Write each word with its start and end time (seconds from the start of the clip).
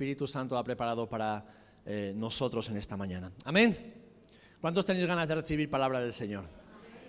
Espíritu 0.00 0.26
Santo 0.26 0.56
ha 0.56 0.64
preparado 0.64 1.06
para 1.06 1.44
eh, 1.84 2.14
nosotros 2.16 2.70
en 2.70 2.78
esta 2.78 2.96
mañana. 2.96 3.30
Amén. 3.44 3.76
¿Cuántos 4.58 4.86
tenéis 4.86 5.06
ganas 5.06 5.28
de 5.28 5.34
recibir 5.34 5.68
palabra 5.68 6.00
del 6.00 6.14
Señor? 6.14 6.46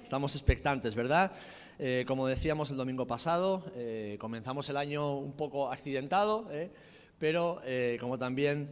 Estamos 0.04 0.36
expectantes, 0.36 0.94
¿verdad? 0.94 1.32
Eh, 1.79 2.04
como 2.06 2.28
decíamos 2.28 2.69
el 2.69 2.76
domingo 2.76 3.08
pasado, 3.08 3.64
eh, 3.78 4.18
comenzamos 4.19 4.68
el 4.68 4.76
año 4.76 5.15
un 5.15 5.32
poco 5.38 5.72
accidentado, 5.72 6.50
pero 7.18 7.62
como 8.01 8.19
también 8.19 8.69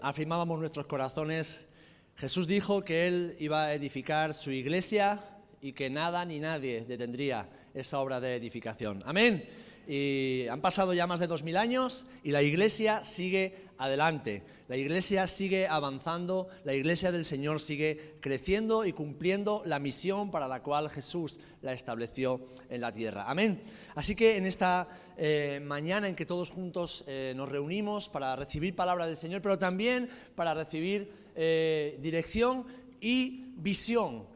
afirmábamos 0.00 0.58
nuestros 0.58 0.86
corazones, 0.86 1.68
Jesús 2.16 2.48
dijo 2.48 2.82
que 2.82 3.06
Él 3.06 3.36
iba 3.38 3.66
a 3.66 3.74
edificar 3.74 4.34
su 4.34 4.50
iglesia 4.50 5.20
y 5.60 5.74
que 5.74 5.90
nada 5.90 6.24
ni 6.24 6.40
nadie 6.40 6.84
detendría 6.84 7.48
esa 7.72 8.00
obra 8.00 8.18
de 8.18 8.34
edificación. 8.34 9.00
Amén 9.06 9.46
y 9.86 10.46
han 10.48 10.60
pasado 10.60 10.94
ya 10.94 11.06
más 11.06 11.20
de 11.20 11.26
dos 11.26 11.42
mil 11.42 11.56
años 11.56 12.06
y 12.22 12.30
la 12.30 12.42
iglesia 12.42 13.04
sigue 13.04 13.66
adelante, 13.78 14.42
la 14.68 14.76
iglesia 14.76 15.26
sigue 15.26 15.66
avanzando, 15.66 16.48
la 16.64 16.72
iglesia 16.72 17.10
del 17.10 17.24
Señor 17.24 17.60
sigue 17.60 18.14
creciendo 18.20 18.84
y 18.84 18.92
cumpliendo 18.92 19.62
la 19.66 19.78
misión 19.78 20.30
para 20.30 20.48
la 20.48 20.62
cual 20.62 20.88
Jesús 20.88 21.40
la 21.62 21.72
estableció 21.72 22.40
en 22.70 22.80
la 22.80 22.92
tierra. 22.92 23.24
Amén. 23.28 23.60
Así 23.94 24.14
que 24.14 24.36
en 24.36 24.46
esta 24.46 24.88
eh, 25.16 25.60
mañana 25.64 26.08
en 26.08 26.14
que 26.14 26.26
todos 26.26 26.50
juntos 26.50 27.04
eh, 27.06 27.34
nos 27.36 27.48
reunimos 27.48 28.08
para 28.08 28.36
recibir 28.36 28.76
palabra 28.76 29.06
del 29.06 29.16
Señor, 29.16 29.42
pero 29.42 29.58
también 29.58 30.08
para 30.34 30.54
recibir 30.54 31.12
eh, 31.34 31.98
dirección 32.00 32.64
y 33.00 33.52
visión 33.56 34.26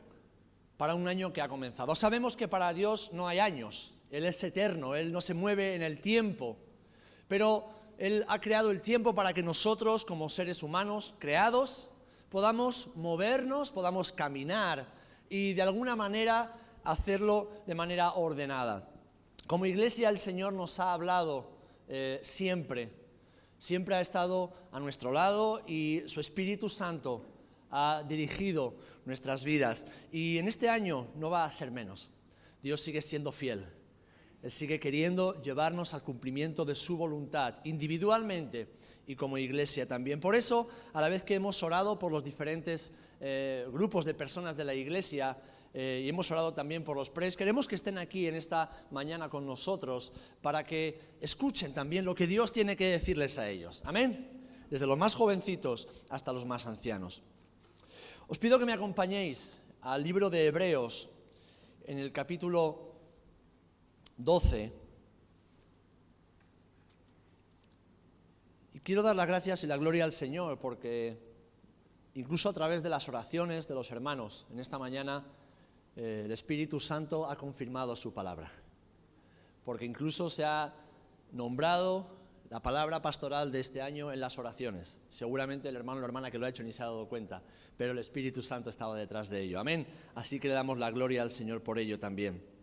para 0.77 0.94
un 0.94 1.08
año 1.08 1.33
que 1.33 1.41
ha 1.41 1.48
comenzado. 1.48 1.94
Sabemos 1.94 2.36
que 2.36 2.48
para 2.48 2.74
Dios 2.74 3.10
no 3.12 3.28
hay 3.28 3.38
años, 3.38 3.94
él 4.16 4.25
es 4.25 4.43
eterno, 4.43 4.95
Él 4.95 5.12
no 5.12 5.20
se 5.20 5.34
mueve 5.34 5.75
en 5.75 5.83
el 5.83 6.00
tiempo, 6.00 6.56
pero 7.28 7.69
Él 7.98 8.25
ha 8.28 8.41
creado 8.41 8.70
el 8.70 8.81
tiempo 8.81 9.14
para 9.14 9.34
que 9.34 9.42
nosotros 9.42 10.06
como 10.06 10.31
seres 10.31 10.62
humanos 10.62 11.14
creados 11.19 11.91
podamos 12.31 12.89
movernos, 12.95 13.70
podamos 13.70 14.12
caminar 14.12 14.89
y 15.28 15.53
de 15.53 15.61
alguna 15.61 15.97
manera 15.97 16.50
hacerlo 16.83 17.50
de 17.67 17.75
manera 17.75 18.12
ordenada. 18.12 18.89
Como 19.47 19.67
iglesia 19.67 20.08
el 20.08 20.19
Señor 20.19 20.55
nos 20.55 20.80
ha 20.80 20.95
hablado 20.95 21.51
eh, 21.86 22.19
siempre, 22.23 22.91
siempre 23.58 23.97
ha 23.97 24.01
estado 24.01 24.55
a 24.73 24.80
nuestro 24.80 25.12
lado 25.12 25.61
y 25.67 26.05
su 26.06 26.20
Espíritu 26.20 26.70
Santo 26.70 27.23
ha 27.70 28.03
dirigido 28.08 28.77
nuestras 29.05 29.45
vidas. 29.45 29.86
Y 30.11 30.39
en 30.39 30.48
este 30.48 30.70
año 30.70 31.08
no 31.17 31.28
va 31.28 31.45
a 31.45 31.51
ser 31.51 31.70
menos. 31.70 32.08
Dios 32.62 32.80
sigue 32.80 33.03
siendo 33.03 33.30
fiel. 33.30 33.75
Él 34.47 34.52
sigue 34.52 34.78
queriendo 34.78 35.42
llevarnos 35.42 35.92
al 35.92 36.05
cumplimiento 36.05 36.64
de 36.64 36.77
su 36.77 36.97
voluntad, 36.97 37.56
individualmente 37.64 38.69
y 39.05 39.16
como 39.16 39.39
iglesia 39.39 39.89
también. 39.89 40.20
Por 40.20 40.36
eso, 40.36 40.69
a 40.92 41.00
la 41.00 41.08
vez 41.08 41.25
que 41.25 41.34
hemos 41.34 41.64
orado 41.64 41.98
por 41.98 42.12
los 42.12 42.22
diferentes 42.22 42.92
eh, 43.20 43.67
grupos 43.72 44.05
de 44.05 44.14
personas 44.14 44.56
de 44.56 44.64
la 44.64 44.72
iglesia, 44.72 45.36
eh, 45.74 46.02
y 46.05 46.08
hemos 46.08 46.30
orado 46.30 46.55
también 46.55 46.84
por 46.84 46.97
los 46.97 47.11
pres. 47.11 47.36
Queremos 47.36 47.67
que 47.67 47.74
estén 47.74 47.98
aquí 47.98 48.28
en 48.28 48.36
esta 48.36 48.70
mañana 48.92 49.28
con 49.28 49.44
nosotros 49.44 50.12
para 50.42 50.64
que 50.64 51.00
escuchen 51.20 51.74
también 51.74 52.05
lo 52.05 52.14
que 52.14 52.28
Dios 52.28 52.52
tiene 52.52 52.77
que 52.77 52.86
decirles 52.86 53.39
a 53.39 53.50
ellos. 53.50 53.83
Amén. 53.84 54.47
Desde 54.70 54.86
los 54.86 54.97
más 54.97 55.17
jovencitos 55.17 55.89
hasta 56.08 56.33
los 56.33 56.47
más 56.47 56.69
ancianos. 56.69 57.20
Os 58.28 58.39
pido 58.39 58.61
que 58.61 58.64
me 58.64 58.74
acompañéis 58.74 59.61
al 59.80 60.05
libro 60.05 60.30
de 60.30 60.47
Hebreos 60.47 61.08
en 61.89 61.98
el 61.98 62.12
capítulo 62.12 62.94
12. 64.17 64.72
Y 68.75 68.81
quiero 68.81 69.03
dar 69.03 69.17
las 69.17 69.27
gracias 69.27 69.64
y 69.64 69.67
la 69.67 69.77
gloria 69.77 70.05
al 70.05 70.13
Señor 70.13 70.58
porque 70.58 71.18
incluso 72.14 72.48
a 72.48 72.52
través 72.52 72.83
de 72.83 72.89
las 72.89 73.08
oraciones 73.08 73.68
de 73.68 73.74
los 73.74 73.90
hermanos 73.90 74.46
en 74.51 74.58
esta 74.58 74.79
mañana 74.79 75.24
eh, 75.96 76.23
el 76.24 76.33
Espíritu 76.33 76.80
Santo 76.80 77.29
ha 77.29 77.36
confirmado 77.36 77.96
su 77.96 78.13
palabra. 78.13 78.51
Porque 79.64 79.85
incluso 79.85 80.30
se 80.30 80.45
ha 80.45 80.74
nombrado 81.33 82.17
la 82.51 82.61
palabra 82.61 83.02
pastoral 83.02 83.51
de 83.51 83.61
este 83.61 83.83
año 83.83 84.13
en 84.13 84.20
las 84.20 84.39
oraciones. 84.39 85.01
Seguramente 85.08 85.69
el 85.69 85.77
hermano 85.77 85.98
o 85.98 86.01
la 86.02 86.07
hermana 86.07 86.30
que 86.30 86.39
lo 86.39 86.46
ha 86.46 86.48
hecho 86.48 86.63
ni 86.63 86.73
se 86.73 86.83
ha 86.83 86.86
dado 86.86 87.08
cuenta, 87.08 87.42
pero 87.77 87.92
el 87.92 87.98
Espíritu 87.98 88.42
Santo 88.42 88.70
estaba 88.70 88.96
detrás 88.96 89.29
de 89.29 89.42
ello. 89.42 89.58
Amén. 89.58 89.86
Así 90.14 90.39
que 90.39 90.48
le 90.48 90.55
damos 90.55 90.79
la 90.79 90.90
gloria 90.90 91.23
al 91.23 91.30
Señor 91.30 91.63
por 91.63 91.79
ello 91.79 91.98
también. 91.98 92.55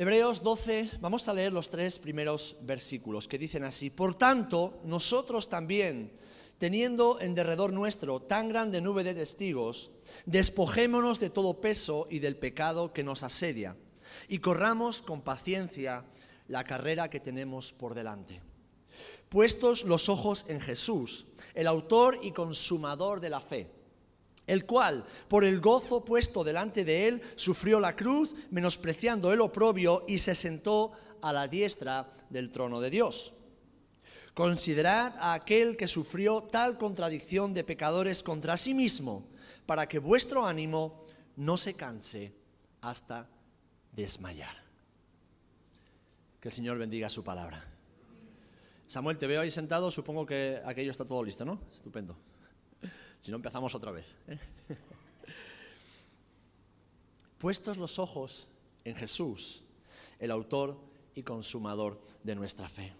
Hebreos 0.00 0.44
12, 0.44 0.90
vamos 1.00 1.26
a 1.26 1.34
leer 1.34 1.52
los 1.52 1.70
tres 1.70 1.98
primeros 1.98 2.56
versículos 2.60 3.26
que 3.26 3.36
dicen 3.36 3.64
así, 3.64 3.90
por 3.90 4.14
tanto, 4.14 4.78
nosotros 4.84 5.48
también, 5.48 6.12
teniendo 6.56 7.20
en 7.20 7.34
derredor 7.34 7.72
nuestro 7.72 8.22
tan 8.22 8.48
grande 8.48 8.80
nube 8.80 9.02
de 9.02 9.14
testigos, 9.14 9.90
despojémonos 10.24 11.18
de 11.18 11.30
todo 11.30 11.60
peso 11.60 12.06
y 12.08 12.20
del 12.20 12.36
pecado 12.36 12.92
que 12.92 13.02
nos 13.02 13.24
asedia, 13.24 13.76
y 14.28 14.38
corramos 14.38 15.02
con 15.02 15.22
paciencia 15.22 16.04
la 16.46 16.62
carrera 16.62 17.10
que 17.10 17.18
tenemos 17.18 17.72
por 17.72 17.96
delante. 17.96 18.40
Puestos 19.28 19.82
los 19.82 20.08
ojos 20.08 20.46
en 20.46 20.60
Jesús, 20.60 21.26
el 21.54 21.66
autor 21.66 22.20
y 22.22 22.30
consumador 22.30 23.18
de 23.18 23.30
la 23.30 23.40
fe 23.40 23.77
el 24.48 24.66
cual, 24.66 25.04
por 25.28 25.44
el 25.44 25.60
gozo 25.60 26.04
puesto 26.04 26.42
delante 26.42 26.84
de 26.84 27.06
él, 27.06 27.22
sufrió 27.36 27.78
la 27.78 27.94
cruz, 27.94 28.34
menospreciando 28.50 29.32
el 29.32 29.40
oprobio, 29.40 30.04
y 30.08 30.18
se 30.18 30.34
sentó 30.34 30.92
a 31.22 31.32
la 31.32 31.46
diestra 31.46 32.12
del 32.30 32.50
trono 32.50 32.80
de 32.80 32.90
Dios. 32.90 33.34
Considerad 34.34 35.14
a 35.18 35.34
aquel 35.34 35.76
que 35.76 35.86
sufrió 35.86 36.42
tal 36.42 36.78
contradicción 36.78 37.52
de 37.54 37.64
pecadores 37.64 38.22
contra 38.22 38.56
sí 38.56 38.72
mismo, 38.72 39.28
para 39.66 39.86
que 39.86 39.98
vuestro 39.98 40.46
ánimo 40.46 41.04
no 41.36 41.56
se 41.56 41.74
canse 41.74 42.32
hasta 42.80 43.28
desmayar. 43.92 44.56
Que 46.40 46.48
el 46.48 46.54
Señor 46.54 46.78
bendiga 46.78 47.10
su 47.10 47.22
palabra. 47.22 47.64
Samuel, 48.86 49.18
te 49.18 49.26
veo 49.26 49.42
ahí 49.42 49.50
sentado, 49.50 49.90
supongo 49.90 50.24
que 50.24 50.62
aquello 50.64 50.92
está 50.92 51.04
todo 51.04 51.22
listo, 51.22 51.44
¿no? 51.44 51.60
Estupendo. 51.74 52.16
Si 53.20 53.30
no, 53.30 53.36
empezamos 53.36 53.74
otra 53.74 53.90
vez. 53.90 54.14
¿eh? 54.28 54.38
Puestos 57.38 57.76
los 57.76 57.98
ojos 57.98 58.48
en 58.84 58.94
Jesús, 58.94 59.62
el 60.18 60.30
autor 60.30 60.78
y 61.14 61.22
consumador 61.22 62.00
de 62.22 62.34
nuestra 62.34 62.68
fe. 62.68 62.92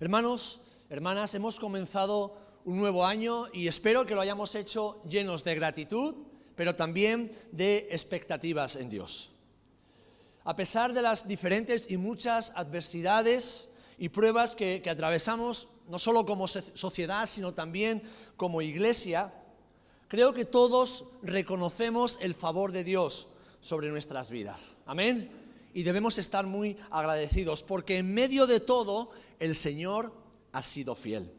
Hermanos, 0.00 0.60
hermanas, 0.90 1.34
hemos 1.34 1.58
comenzado 1.58 2.36
un 2.64 2.78
nuevo 2.78 3.06
año 3.06 3.46
y 3.52 3.68
espero 3.68 4.06
que 4.06 4.14
lo 4.14 4.20
hayamos 4.20 4.54
hecho 4.54 5.00
llenos 5.08 5.44
de 5.44 5.54
gratitud, 5.54 6.14
pero 6.56 6.74
también 6.74 7.30
de 7.52 7.88
expectativas 7.90 8.76
en 8.76 8.90
Dios. 8.90 9.30
A 10.44 10.56
pesar 10.56 10.92
de 10.92 11.02
las 11.02 11.26
diferentes 11.28 11.90
y 11.90 11.96
muchas 11.96 12.52
adversidades 12.56 13.68
y 13.98 14.08
pruebas 14.08 14.56
que, 14.56 14.80
que 14.82 14.90
atravesamos, 14.90 15.68
no 15.88 15.98
solo 15.98 16.26
como 16.26 16.48
sociedad, 16.48 17.26
sino 17.26 17.54
también 17.54 18.02
como 18.36 18.62
iglesia, 18.62 19.32
creo 20.08 20.32
que 20.32 20.44
todos 20.44 21.04
reconocemos 21.22 22.18
el 22.20 22.34
favor 22.34 22.72
de 22.72 22.84
Dios 22.84 23.28
sobre 23.60 23.90
nuestras 23.90 24.30
vidas. 24.30 24.76
Amén. 24.86 25.30
Y 25.74 25.82
debemos 25.82 26.18
estar 26.18 26.46
muy 26.46 26.76
agradecidos 26.90 27.62
porque 27.62 27.98
en 27.98 28.12
medio 28.12 28.46
de 28.46 28.60
todo 28.60 29.10
el 29.38 29.54
Señor 29.54 30.12
ha 30.52 30.62
sido 30.62 30.94
fiel. 30.94 31.30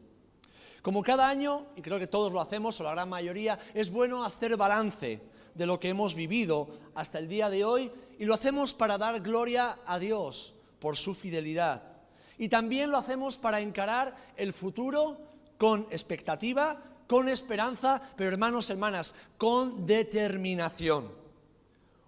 Como 0.82 1.02
cada 1.02 1.28
año, 1.28 1.66
y 1.76 1.82
creo 1.82 1.98
que 1.98 2.06
todos 2.06 2.32
lo 2.32 2.40
hacemos, 2.40 2.80
o 2.80 2.84
la 2.84 2.92
gran 2.92 3.08
mayoría, 3.08 3.58
es 3.74 3.90
bueno 3.90 4.24
hacer 4.24 4.56
balance 4.56 5.20
de 5.54 5.66
lo 5.66 5.80
que 5.80 5.88
hemos 5.88 6.14
vivido 6.14 6.68
hasta 6.94 7.18
el 7.18 7.28
día 7.28 7.50
de 7.50 7.64
hoy 7.64 7.90
y 8.18 8.24
lo 8.24 8.34
hacemos 8.34 8.74
para 8.74 8.96
dar 8.96 9.20
gloria 9.20 9.78
a 9.86 9.98
Dios 9.98 10.54
por 10.78 10.96
su 10.96 11.14
fidelidad 11.14 11.97
y 12.38 12.48
también 12.48 12.90
lo 12.90 12.98
hacemos 12.98 13.36
para 13.36 13.60
encarar 13.60 14.16
el 14.36 14.52
futuro 14.52 15.18
con 15.58 15.82
expectativa, 15.90 16.80
con 17.06 17.28
esperanza, 17.28 18.00
pero 18.16 18.30
hermanos, 18.30 18.70
hermanas, 18.70 19.14
con 19.36 19.86
determinación. 19.86 21.10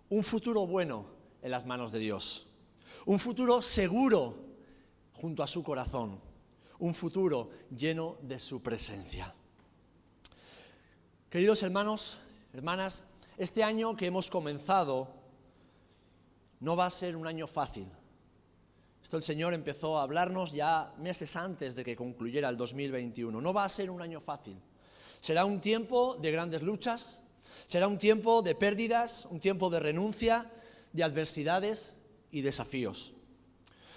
Un 0.09 0.23
futuro 0.23 0.67
bueno 0.67 1.07
en 1.43 1.51
las 1.51 1.67
manos 1.67 1.91
de 1.91 1.99
Dios. 1.99 2.47
Un 3.07 3.19
futuro 3.19 3.61
seguro 3.61 4.37
junto 5.15 5.43
a 5.43 5.47
su 5.47 5.63
corazón. 5.63 6.21
Un 6.79 6.95
futuro 6.95 7.51
lleno 7.77 8.17
de 8.23 8.39
su 8.39 8.63
presencia. 8.63 9.35
Queridos 11.29 11.63
hermanos, 11.63 12.19
hermanas, 12.53 13.03
este 13.37 13.63
año 13.63 13.97
que 13.97 14.07
hemos 14.07 14.31
comenzado 14.31 15.09
no 16.61 16.77
va 16.77 16.87
a 16.87 16.91
ser 16.91 17.17
un 17.17 17.27
año 17.27 17.47
fácil. 17.47 17.87
Esto 19.11 19.17
el 19.17 19.25
Señor 19.25 19.55
empezó 19.55 19.99
a 19.99 20.05
hablarnos 20.05 20.53
ya 20.53 20.95
meses 20.99 21.35
antes 21.35 21.75
de 21.75 21.83
que 21.83 21.97
concluyera 21.97 22.49
el 22.49 22.57
2021. 22.57 23.41
No 23.41 23.53
va 23.53 23.65
a 23.65 23.69
ser 23.69 23.91
un 23.91 24.01
año 24.01 24.21
fácil. 24.21 24.57
Será 25.19 25.45
un 25.45 25.61
tiempo 25.61 26.15
de 26.15 26.31
grandes 26.31 26.63
luchas, 26.63 27.21
será 27.67 27.89
un 27.89 27.99
tiempo 27.99 28.41
de 28.41 28.55
pérdidas, 28.55 29.27
un 29.29 29.41
tiempo 29.41 29.69
de 29.69 29.81
renuncia, 29.81 30.49
de 30.93 31.03
adversidades 31.03 31.97
y 32.31 32.43
desafíos. 32.43 33.13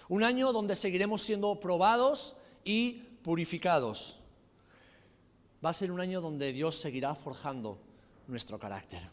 Un 0.10 0.24
año 0.24 0.52
donde 0.52 0.76
seguiremos 0.76 1.22
siendo 1.22 1.60
probados 1.60 2.36
y 2.64 2.94
purificados. 3.22 4.18
Va 5.64 5.70
a 5.70 5.74
ser 5.74 5.92
un 5.92 6.02
año 6.02 6.22
donde 6.22 6.52
Dios 6.54 6.82
seguirá 6.82 7.14
forjando 7.14 7.78
nuestro 8.26 8.58
carácter. 8.58 9.04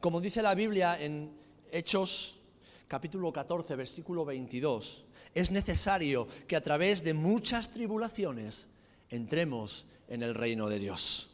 Como 0.00 0.22
dice 0.22 0.40
la 0.40 0.54
Biblia 0.54 0.98
en 0.98 1.30
Hechos 1.70 2.38
capítulo 2.88 3.32
14, 3.32 3.76
versículo 3.76 4.24
22, 4.24 5.04
es 5.34 5.50
necesario 5.50 6.28
que 6.46 6.56
a 6.56 6.62
través 6.62 7.02
de 7.02 7.14
muchas 7.14 7.70
tribulaciones 7.70 8.68
entremos 9.10 9.86
en 10.08 10.22
el 10.22 10.34
reino 10.34 10.68
de 10.68 10.78
Dios. 10.78 11.30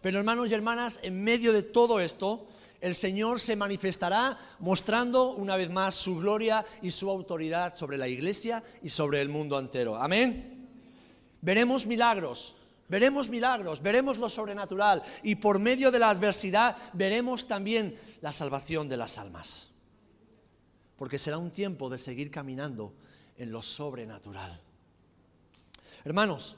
Pero 0.00 0.18
hermanos 0.18 0.50
y 0.50 0.54
hermanas, 0.54 1.00
en 1.02 1.22
medio 1.22 1.52
de 1.52 1.62
todo 1.62 2.00
esto, 2.00 2.48
el 2.80 2.94
Señor 2.94 3.38
se 3.38 3.54
manifestará 3.54 4.38
mostrando 4.58 5.34
una 5.34 5.56
vez 5.56 5.70
más 5.70 5.94
su 5.94 6.16
gloria 6.16 6.66
y 6.82 6.90
su 6.90 7.08
autoridad 7.10 7.76
sobre 7.76 7.96
la 7.96 8.08
iglesia 8.08 8.62
y 8.82 8.88
sobre 8.88 9.20
el 9.20 9.28
mundo 9.28 9.58
entero. 9.58 9.96
Amén. 9.96 10.68
Veremos 11.40 11.86
milagros, 11.86 12.56
veremos 12.88 13.28
milagros, 13.28 13.82
veremos 13.82 14.18
lo 14.18 14.28
sobrenatural 14.28 15.02
y 15.22 15.36
por 15.36 15.58
medio 15.58 15.90
de 15.90 15.98
la 15.98 16.10
adversidad 16.10 16.76
veremos 16.92 17.46
también 17.46 17.96
la 18.20 18.32
salvación 18.32 18.88
de 18.88 18.96
las 18.96 19.18
almas. 19.18 19.71
Porque 21.02 21.18
será 21.18 21.36
un 21.36 21.50
tiempo 21.50 21.90
de 21.90 21.98
seguir 21.98 22.30
caminando 22.30 22.94
en 23.36 23.50
lo 23.50 23.60
sobrenatural. 23.60 24.56
Hermanos, 26.04 26.54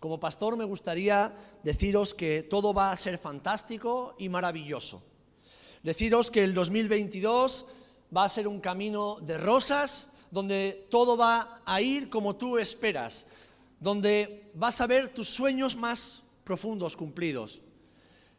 como 0.00 0.18
pastor 0.18 0.56
me 0.56 0.64
gustaría 0.64 1.32
deciros 1.62 2.12
que 2.12 2.42
todo 2.42 2.74
va 2.74 2.90
a 2.90 2.96
ser 2.96 3.18
fantástico 3.18 4.16
y 4.18 4.28
maravilloso. 4.28 5.00
Deciros 5.84 6.28
que 6.28 6.42
el 6.42 6.54
2022 6.54 7.66
va 8.16 8.24
a 8.24 8.28
ser 8.28 8.48
un 8.48 8.58
camino 8.58 9.18
de 9.20 9.38
rosas, 9.38 10.08
donde 10.32 10.88
todo 10.90 11.16
va 11.16 11.62
a 11.64 11.80
ir 11.80 12.10
como 12.10 12.34
tú 12.34 12.58
esperas, 12.58 13.28
donde 13.78 14.50
vas 14.54 14.80
a 14.80 14.88
ver 14.88 15.10
tus 15.10 15.28
sueños 15.28 15.76
más 15.76 16.24
profundos 16.42 16.96
cumplidos. 16.96 17.62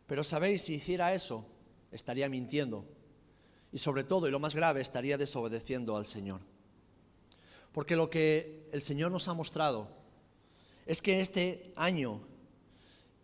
Pero 0.06 0.22
sabéis, 0.26 0.64
si 0.64 0.74
hiciera 0.74 1.14
eso, 1.14 1.46
estaría 1.94 2.28
mintiendo. 2.28 2.99
Y 3.72 3.78
sobre 3.78 4.04
todo, 4.04 4.28
y 4.28 4.32
lo 4.32 4.40
más 4.40 4.56
grave, 4.56 4.82
estaría 4.82 5.18
desobedeciendo 5.18 5.96
al 5.96 6.06
Señor. 6.06 6.42
Porque 7.72 7.96
lo 7.96 8.10
que 8.10 8.68
el 8.72 8.82
Señor 8.82 9.12
nos 9.12 9.28
ha 9.28 9.34
mostrado 9.34 9.90
es 10.86 11.02
que 11.02 11.22
este 11.22 11.72
año, 11.76 12.22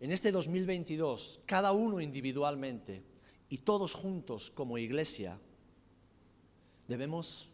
en 0.00 0.12
este 0.12 0.30
2022, 0.30 1.40
cada 1.46 1.72
uno 1.72 2.00
individualmente 2.00 3.02
y 3.48 3.58
todos 3.58 3.92
juntos 3.92 4.50
como 4.52 4.78
iglesia, 4.78 5.38
debemos 6.86 7.50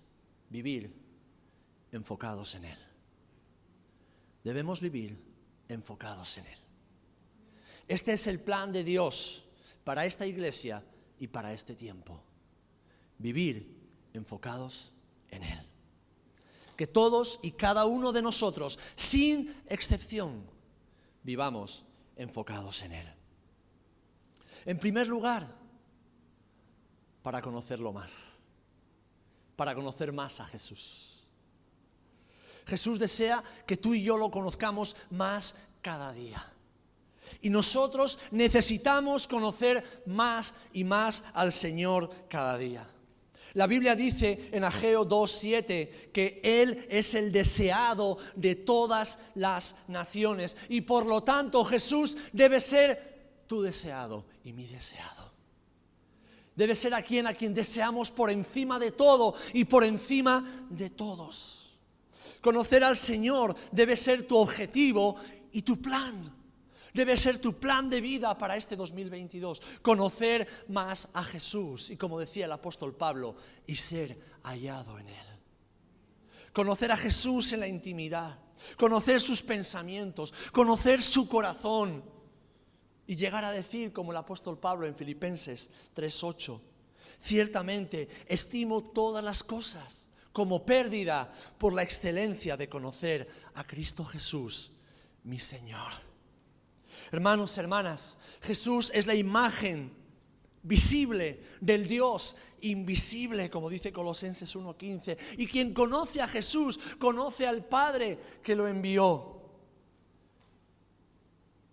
vivir 0.50 0.94
enfocados 1.92 2.54
en 2.54 2.66
Él. 2.66 2.78
Debemos 4.44 4.80
vivir 4.80 5.18
enfocados 5.68 6.36
en 6.38 6.46
Él. 6.46 6.58
Este 7.88 8.12
es 8.12 8.26
el 8.26 8.40
plan 8.40 8.72
de 8.72 8.84
Dios 8.84 9.46
para 9.84 10.04
esta 10.04 10.26
iglesia 10.26 10.84
y 11.18 11.28
para 11.28 11.52
este 11.52 11.74
tiempo. 11.74 12.22
Vivir 13.22 13.74
enfocados 14.12 14.92
en 15.30 15.44
Él 15.44 15.72
que 16.76 16.86
todos 16.86 17.38
y 17.42 17.52
cada 17.52 17.84
uno 17.84 18.12
de 18.12 18.22
nosotros, 18.22 18.78
sin 18.96 19.54
excepción, 19.68 20.44
vivamos 21.22 21.84
enfocados 22.16 22.82
en 22.82 22.92
Él. 22.92 23.06
En 24.64 24.78
primer 24.78 25.06
lugar, 25.06 25.46
para 27.22 27.40
conocerlo 27.40 27.92
más, 27.92 28.40
para 29.54 29.74
conocer 29.74 30.12
más 30.12 30.40
a 30.40 30.46
Jesús. 30.46 31.24
Jesús 32.66 32.98
desea 32.98 33.42
que 33.66 33.76
tú 33.76 33.94
y 33.94 34.02
yo 34.02 34.16
lo 34.16 34.30
conozcamos 34.30 34.96
más 35.10 35.56
cada 35.82 36.12
día. 36.12 36.44
Y 37.40 37.50
nosotros 37.50 38.18
necesitamos 38.30 39.26
conocer 39.26 40.02
más 40.06 40.54
y 40.72 40.84
más 40.84 41.24
al 41.32 41.52
Señor 41.52 42.10
cada 42.28 42.58
día. 42.58 42.88
La 43.54 43.66
Biblia 43.66 43.94
dice 43.94 44.48
en 44.52 44.64
Ageo 44.64 45.06
2.7 45.06 46.10
que 46.12 46.40
Él 46.42 46.86
es 46.88 47.14
el 47.14 47.30
deseado 47.30 48.18
de 48.34 48.54
todas 48.54 49.18
las 49.34 49.76
naciones 49.88 50.56
y 50.68 50.82
por 50.82 51.04
lo 51.04 51.22
tanto 51.22 51.64
Jesús 51.64 52.16
debe 52.32 52.60
ser 52.60 53.44
tu 53.46 53.60
deseado 53.60 54.24
y 54.44 54.52
mi 54.52 54.66
deseado. 54.66 55.32
Debe 56.54 56.74
ser 56.74 56.94
a 56.94 57.02
quien 57.02 57.26
a 57.26 57.34
quien 57.34 57.54
deseamos 57.54 58.10
por 58.10 58.30
encima 58.30 58.78
de 58.78 58.92
todo 58.92 59.34
y 59.52 59.64
por 59.64 59.84
encima 59.84 60.66
de 60.70 60.90
todos. 60.90 61.76
Conocer 62.40 62.84
al 62.84 62.96
Señor 62.96 63.54
debe 63.70 63.96
ser 63.96 64.26
tu 64.26 64.36
objetivo 64.36 65.16
y 65.52 65.62
tu 65.62 65.80
plan. 65.80 66.41
Debe 66.92 67.16
ser 67.16 67.38
tu 67.38 67.58
plan 67.58 67.88
de 67.88 68.00
vida 68.00 68.36
para 68.36 68.56
este 68.56 68.76
2022. 68.76 69.62
Conocer 69.80 70.46
más 70.68 71.08
a 71.14 71.24
Jesús 71.24 71.90
y 71.90 71.96
como 71.96 72.18
decía 72.18 72.44
el 72.44 72.52
apóstol 72.52 72.94
Pablo, 72.94 73.36
y 73.66 73.74
ser 73.74 74.18
hallado 74.42 74.98
en 74.98 75.08
Él. 75.08 75.26
Conocer 76.52 76.92
a 76.92 76.98
Jesús 76.98 77.52
en 77.54 77.60
la 77.60 77.66
intimidad, 77.66 78.38
conocer 78.76 79.22
sus 79.22 79.42
pensamientos, 79.42 80.34
conocer 80.52 81.00
su 81.00 81.26
corazón 81.28 82.04
y 83.06 83.16
llegar 83.16 83.44
a 83.44 83.52
decir, 83.52 83.90
como 83.92 84.12
el 84.12 84.18
apóstol 84.18 84.58
Pablo 84.58 84.86
en 84.86 84.94
Filipenses 84.94 85.70
3:8, 85.94 86.60
ciertamente 87.18 88.08
estimo 88.26 88.84
todas 88.90 89.24
las 89.24 89.42
cosas 89.42 90.08
como 90.32 90.64
pérdida 90.66 91.32
por 91.56 91.72
la 91.72 91.82
excelencia 91.82 92.56
de 92.56 92.68
conocer 92.68 93.28
a 93.54 93.64
Cristo 93.64 94.04
Jesús, 94.04 94.72
mi 95.24 95.38
Señor. 95.38 96.11
Hermanos, 97.12 97.58
hermanas, 97.58 98.16
Jesús 98.40 98.90
es 98.94 99.06
la 99.06 99.14
imagen 99.14 99.92
visible 100.62 101.42
del 101.60 101.86
Dios 101.86 102.36
invisible, 102.62 103.50
como 103.50 103.68
dice 103.68 103.92
Colosenses 103.92 104.56
1.15. 104.56 105.18
Y 105.36 105.46
quien 105.46 105.74
conoce 105.74 106.22
a 106.22 106.26
Jesús, 106.26 106.80
conoce 106.98 107.46
al 107.46 107.66
Padre 107.66 108.18
que 108.42 108.56
lo 108.56 108.66
envió. 108.66 109.42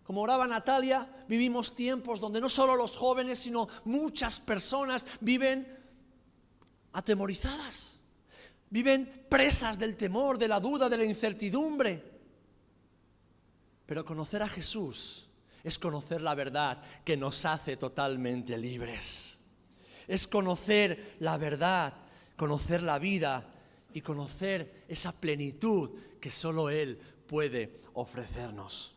Como 0.04 0.24
oraba 0.24 0.46
Natalia, 0.46 1.08
vivimos 1.30 1.74
tiempos 1.74 2.20
donde 2.20 2.42
no 2.42 2.50
solo 2.50 2.76
los 2.76 2.98
jóvenes, 2.98 3.40
sino 3.40 3.70
muchas 3.86 4.42
personas 4.42 5.08
viven 5.22 5.66
atemorizadas, 6.92 8.02
viven 8.70 9.26
presas 9.30 9.80
del 9.80 9.96
temor, 9.96 10.38
de 10.38 10.50
la 10.50 10.60
duda, 10.60 10.90
de 10.90 10.98
la 10.98 11.06
incertidumbre. 11.06 12.20
Pero 13.86 14.04
conocer 14.04 14.44
a 14.44 14.50
Jesús 14.50 15.28
es 15.64 15.78
conocer 15.78 16.22
la 16.22 16.36
verdad 16.36 16.82
que 17.04 17.18
nos 17.18 17.46
hace 17.46 17.78
totalmente 17.78 18.58
libres. 18.58 19.40
Es 20.08 20.28
conocer 20.28 21.16
la 21.20 21.38
verdad, 21.38 21.94
conocer 22.36 22.82
la 22.82 23.00
vida 23.00 23.46
y 23.94 24.02
conocer 24.02 24.86
esa 24.88 25.12
plenitud 25.12 25.92
que 26.20 26.32
solo 26.32 26.70
Él 26.70 27.00
puede 27.28 27.80
ofrecernos. 27.94 28.96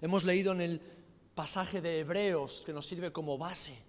Hemos 0.00 0.24
leído 0.24 0.52
en 0.52 0.60
el 0.60 0.80
pasaje 1.34 1.80
de 1.80 2.00
Hebreos 2.00 2.62
que 2.64 2.72
nos 2.72 2.86
sirve 2.86 3.12
como 3.12 3.38
base 3.38 3.88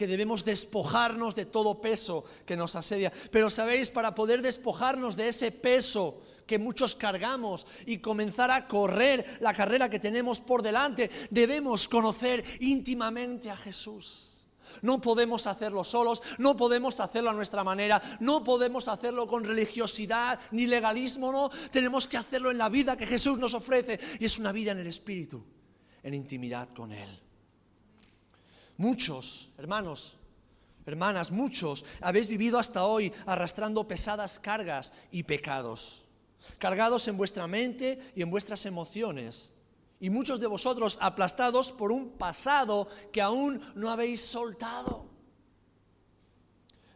que 0.00 0.06
debemos 0.06 0.46
despojarnos 0.46 1.34
de 1.34 1.44
todo 1.44 1.78
peso 1.78 2.24
que 2.46 2.56
nos 2.56 2.74
asedia. 2.74 3.12
Pero 3.30 3.50
sabéis, 3.50 3.90
para 3.90 4.14
poder 4.14 4.40
despojarnos 4.40 5.14
de 5.14 5.28
ese 5.28 5.52
peso 5.52 6.22
que 6.50 6.58
muchos 6.58 6.96
cargamos 6.96 7.64
y 7.86 7.98
comenzar 7.98 8.50
a 8.50 8.66
correr 8.66 9.38
la 9.38 9.54
carrera 9.54 9.88
que 9.88 10.00
tenemos 10.00 10.40
por 10.40 10.64
delante, 10.64 11.08
debemos 11.30 11.86
conocer 11.86 12.44
íntimamente 12.58 13.48
a 13.52 13.56
Jesús. 13.56 14.42
No 14.82 15.00
podemos 15.00 15.46
hacerlo 15.46 15.84
solos, 15.84 16.20
no 16.38 16.56
podemos 16.56 16.98
hacerlo 16.98 17.30
a 17.30 17.34
nuestra 17.34 17.62
manera, 17.62 18.02
no 18.18 18.42
podemos 18.42 18.88
hacerlo 18.88 19.28
con 19.28 19.44
religiosidad 19.44 20.40
ni 20.50 20.66
legalismo, 20.66 21.30
no. 21.30 21.50
Tenemos 21.70 22.08
que 22.08 22.16
hacerlo 22.16 22.50
en 22.50 22.58
la 22.58 22.68
vida 22.68 22.96
que 22.96 23.06
Jesús 23.06 23.38
nos 23.38 23.54
ofrece 23.54 24.00
y 24.18 24.24
es 24.24 24.36
una 24.36 24.50
vida 24.50 24.72
en 24.72 24.78
el 24.78 24.88
Espíritu, 24.88 25.44
en 26.02 26.14
intimidad 26.14 26.68
con 26.70 26.90
Él. 26.90 27.10
Muchos, 28.76 29.50
hermanos, 29.56 30.16
hermanas, 30.84 31.30
muchos 31.30 31.84
habéis 32.00 32.26
vivido 32.26 32.58
hasta 32.58 32.86
hoy 32.86 33.12
arrastrando 33.26 33.86
pesadas 33.86 34.40
cargas 34.40 34.92
y 35.12 35.22
pecados 35.22 36.06
cargados 36.58 37.08
en 37.08 37.16
vuestra 37.16 37.46
mente 37.46 38.12
y 38.14 38.22
en 38.22 38.30
vuestras 38.30 38.66
emociones. 38.66 39.50
Y 40.00 40.10
muchos 40.10 40.40
de 40.40 40.46
vosotros 40.46 40.98
aplastados 41.00 41.72
por 41.72 41.92
un 41.92 42.10
pasado 42.10 42.88
que 43.12 43.20
aún 43.20 43.60
no 43.74 43.90
habéis 43.90 44.22
soltado. 44.22 45.06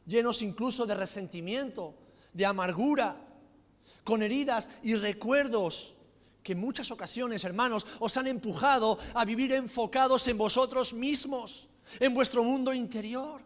Llenos 0.07 0.43
incluso 0.43 0.87
de 0.87 0.95
resentimiento, 0.95 1.95
de 2.33 2.47
amargura, 2.47 3.21
con 4.05 4.23
heridas 4.23 4.71
y 4.83 4.95
recuerdos 4.97 5.95
que 6.43 6.53
en 6.53 6.61
muchas 6.61 6.91
ocasiones, 6.91 7.43
hermanos, 7.45 7.87
os 8.01 8.17
han 8.19 8.27
empujado 8.27 8.99
a 9.15 9.25
vivir 9.25 9.53
enfocados 9.53 10.29
en 10.29 10.37
vosotros 10.37 10.93
mismos, 10.93 11.69
en 11.99 12.13
vuestro 12.15 12.45
mundo 12.45 12.75
interior. 12.75 13.41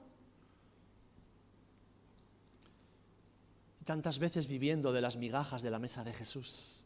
Tantas 3.89 4.19
veces 4.19 4.47
viviendo 4.49 4.93
de 4.93 5.01
las 5.01 5.17
migajas 5.17 5.63
de 5.63 5.71
la 5.71 5.79
mesa 5.79 6.05
de 6.05 6.13
Jesús. 6.13 6.83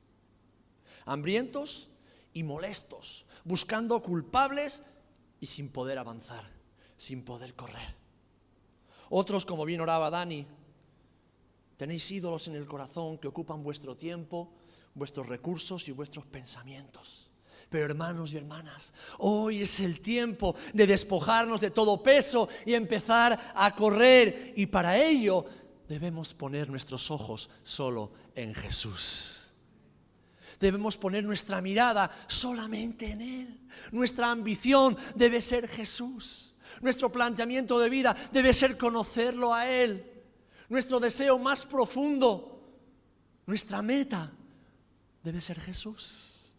hambrientos 1.05 1.89
y 2.33 2.45
molestos, 2.45 3.27
buscando 3.43 4.01
culpables 4.01 4.85
y 5.41 5.47
sin 5.47 5.69
poder 5.71 5.99
avanzar, 5.99 6.45
sin 6.97 7.25
poder 7.25 7.57
correr. 7.57 7.97
Otros, 9.11 9.45
como 9.45 9.65
bien 9.65 9.81
oraba 9.81 10.11
Dani, 10.11 10.47
tenéis 11.77 12.09
ídolos 12.09 12.47
en 12.47 12.55
el 12.55 12.67
corazón 12.67 13.19
que 13.19 13.27
ocupan 13.27 13.65
vuestro 13.65 13.97
tiempo, 13.97 14.53
vuestros 14.95 15.27
recursos 15.27 15.89
y 15.89 15.93
vuestros 15.93 16.25
pensamientos. 16.27 17.33
Pero 17.69 17.87
hermanos 17.87 18.33
y 18.33 18.37
hermanas, 18.37 18.93
hoy 19.19 19.63
es 19.63 19.81
el 19.81 20.01
tiempo 20.01 20.55
de 20.73 20.87
despojarnos 20.87 21.61
de 21.61 21.71
todo 21.71 22.01
peso 22.01 22.49
y 22.65 22.75
empezar 22.75 23.53
a 23.57 23.75
correr. 23.75 24.53
Y 24.57 24.67
para 24.67 24.97
ello 25.03 25.47
debemos 25.93 26.33
poner 26.33 26.71
nuestros 26.71 27.11
ojos 27.11 27.51
solo 27.63 28.13
en 28.35 28.55
Jesús. 28.55 29.53
Debemos 30.59 30.97
poner 30.97 31.23
nuestra 31.23 31.61
mirada 31.61 32.11
solamente 32.27 33.11
en 33.11 33.21
Él. 33.21 33.61
Nuestra 33.91 34.31
ambición 34.31 34.97
debe 35.15 35.43
ser 35.43 35.69
Jesús. 35.69 36.55
Nuestro 36.81 37.13
planteamiento 37.13 37.79
de 37.79 37.91
vida 37.91 38.17
debe 38.33 38.55
ser 38.55 38.79
conocerlo 38.79 39.53
a 39.53 39.69
Él. 39.69 40.11
Nuestro 40.71 40.99
deseo 40.99 41.39
más 41.39 41.67
profundo, 41.67 42.81
nuestra 43.45 43.83
meta 43.83 44.33
debe 45.23 45.43
ser 45.43 45.61
Jesús. 45.61 46.55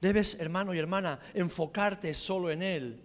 Debes, 0.00 0.40
hermano 0.40 0.74
y 0.74 0.78
hermana, 0.78 1.20
enfocarte 1.34 2.12
solo 2.14 2.50
en 2.50 2.64
Él 2.64 3.00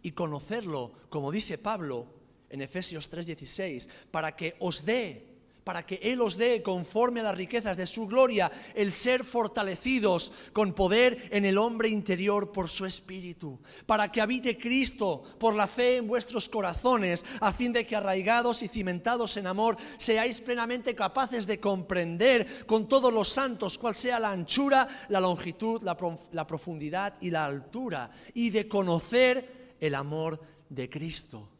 y 0.00 0.12
conocerlo, 0.12 0.94
como 1.10 1.30
dice 1.30 1.58
Pablo 1.58 2.13
en 2.54 2.62
Efesios 2.62 3.10
3:16, 3.10 3.90
para 4.12 4.36
que 4.36 4.54
os 4.60 4.86
dé 4.86 5.34
para 5.64 5.84
que 5.84 5.98
Él 6.02 6.20
os 6.20 6.36
dé, 6.36 6.62
conforme 6.62 7.20
a 7.20 7.22
las 7.22 7.34
riquezas 7.34 7.74
de 7.74 7.86
su 7.86 8.06
gloria, 8.06 8.52
el 8.74 8.92
ser 8.92 9.24
fortalecidos 9.24 10.30
con 10.52 10.74
poder 10.74 11.30
en 11.32 11.46
el 11.46 11.56
hombre 11.56 11.88
interior 11.88 12.52
por 12.52 12.68
su 12.68 12.84
espíritu, 12.84 13.58
para 13.86 14.12
que 14.12 14.20
habite 14.20 14.58
Cristo 14.58 15.24
por 15.38 15.54
la 15.54 15.66
fe 15.66 15.96
en 15.96 16.06
vuestros 16.06 16.50
corazones, 16.50 17.24
a 17.40 17.50
fin 17.50 17.72
de 17.72 17.86
que 17.86 17.96
arraigados 17.96 18.62
y 18.62 18.68
cimentados 18.68 19.38
en 19.38 19.46
amor, 19.46 19.78
seáis 19.96 20.42
plenamente 20.42 20.94
capaces 20.94 21.46
de 21.46 21.58
comprender 21.58 22.66
con 22.66 22.86
todos 22.86 23.10
los 23.10 23.30
santos 23.30 23.78
cuál 23.78 23.94
sea 23.94 24.20
la 24.20 24.32
anchura, 24.32 25.06
la 25.08 25.20
longitud, 25.20 25.82
la, 25.82 25.96
la 26.32 26.46
profundidad 26.46 27.14
y 27.22 27.30
la 27.30 27.46
altura, 27.46 28.10
y 28.34 28.50
de 28.50 28.68
conocer 28.68 29.76
el 29.80 29.94
amor 29.94 30.38
de 30.68 30.90
Cristo, 30.90 31.53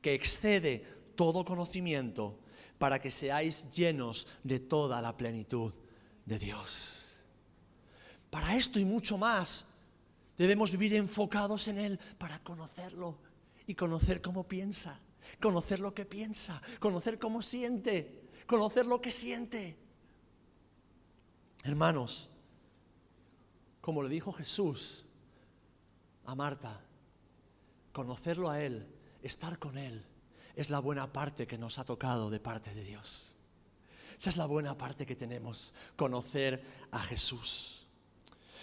que 0.00 0.14
excede 0.14 0.84
todo 1.16 1.44
conocimiento 1.44 2.38
para 2.78 3.00
que 3.00 3.10
seáis 3.10 3.70
llenos 3.70 4.26
de 4.44 4.60
toda 4.60 5.02
la 5.02 5.16
plenitud 5.16 5.74
de 6.24 6.38
Dios. 6.38 7.24
Para 8.30 8.54
esto 8.54 8.78
y 8.78 8.84
mucho 8.84 9.18
más 9.18 9.66
debemos 10.36 10.70
vivir 10.70 10.94
enfocados 10.94 11.68
en 11.68 11.78
Él 11.78 12.00
para 12.18 12.38
conocerlo 12.42 13.18
y 13.66 13.74
conocer 13.74 14.22
cómo 14.22 14.46
piensa, 14.46 15.00
conocer 15.40 15.80
lo 15.80 15.94
que 15.94 16.04
piensa, 16.04 16.62
conocer 16.78 17.18
cómo 17.18 17.42
siente, 17.42 18.28
conocer 18.46 18.86
lo 18.86 19.00
que 19.00 19.10
siente. 19.10 19.76
Hermanos, 21.64 22.30
como 23.80 24.02
le 24.02 24.08
dijo 24.08 24.32
Jesús 24.32 25.04
a 26.24 26.34
Marta, 26.34 26.80
conocerlo 27.92 28.50
a 28.50 28.62
Él, 28.62 28.86
estar 29.22 29.58
con 29.58 29.78
Él, 29.78 30.04
es 30.54 30.70
la 30.70 30.80
buena 30.80 31.12
parte 31.12 31.46
que 31.46 31.58
nos 31.58 31.78
ha 31.78 31.84
tocado 31.84 32.30
de 32.30 32.40
parte 32.40 32.74
de 32.74 32.84
Dios. 32.84 33.36
Esa 34.18 34.30
es 34.30 34.36
la 34.36 34.46
buena 34.46 34.76
parte 34.76 35.06
que 35.06 35.14
tenemos, 35.14 35.74
conocer 35.96 36.62
a 36.90 36.98
Jesús. 36.98 37.86